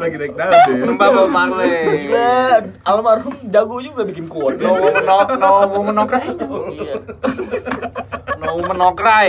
[0.00, 0.84] Lagi naik daun deh.
[0.86, 2.08] Sumpah Bob Marley.
[2.08, 4.56] Gila, almarhum jago juga bikin quote.
[4.56, 6.24] No woman no, no woman no cry.
[6.70, 6.96] Iya.
[8.40, 9.28] No woman no cry.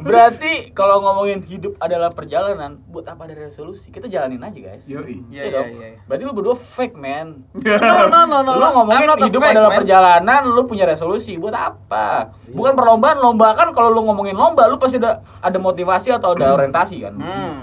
[0.00, 3.92] Berarti kalau ngomongin hidup adalah perjalanan, buat apa ada resolusi?
[3.92, 4.88] Kita jalanin aja, guys.
[4.88, 5.20] Yoi.
[5.28, 5.68] Iya, dong.
[5.76, 5.98] iya, iya.
[6.08, 7.44] Berarti lu berdua fake, man.
[7.90, 8.52] No, no, no, no.
[8.56, 9.78] lu ngomongin hidup fake, adalah man.
[9.84, 11.36] perjalanan, lu punya resolusi.
[11.36, 12.32] Buat apa?
[12.50, 16.50] Bukan perlombaan, lomba kan kalau lu ngomongin lomba, lu pasti ada ada motivasi atau ada
[16.56, 17.14] orientasi kan.
[17.20, 17.58] Hmm.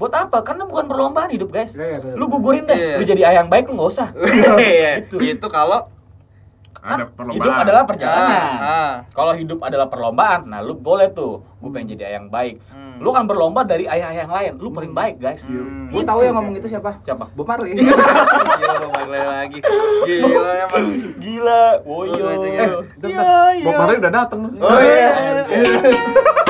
[0.00, 0.42] Buat apa?
[0.42, 1.76] Karena bukan perlombaan hidup, guys.
[1.76, 2.74] Iya, iya, Lu gugurin deh.
[2.74, 2.96] Iya.
[2.98, 4.08] Lu jadi ayang baik lu nggak usah.
[4.58, 5.20] Iya, Gitu.
[5.20, 5.91] itu kalau
[6.82, 7.38] Kan Ada perlombaan.
[7.38, 8.26] hidup adalah perjalanan.
[8.34, 8.92] Ah, ah.
[9.14, 11.38] Kalau hidup adalah perlombaan, nah lu boleh tuh.
[11.62, 12.58] Gue pengen jadi ayang baik.
[12.74, 12.98] Hmm.
[12.98, 14.52] Lu kan berlomba dari ayah-ayah yang lain.
[14.58, 15.46] Lu paling baik, guys.
[15.46, 15.86] Hmm.
[15.94, 16.98] Gue tahu yang ngomong itu siapa?
[17.06, 17.30] Siapa?
[17.38, 17.78] Bob Marley.
[18.58, 19.58] Gila Marley lagi.
[20.10, 20.86] Gila emang.
[21.22, 21.62] Gila.
[21.86, 22.26] Woyo.
[22.50, 24.42] Eh, Bob Marley udah dateng.
[24.58, 25.10] Oh iya.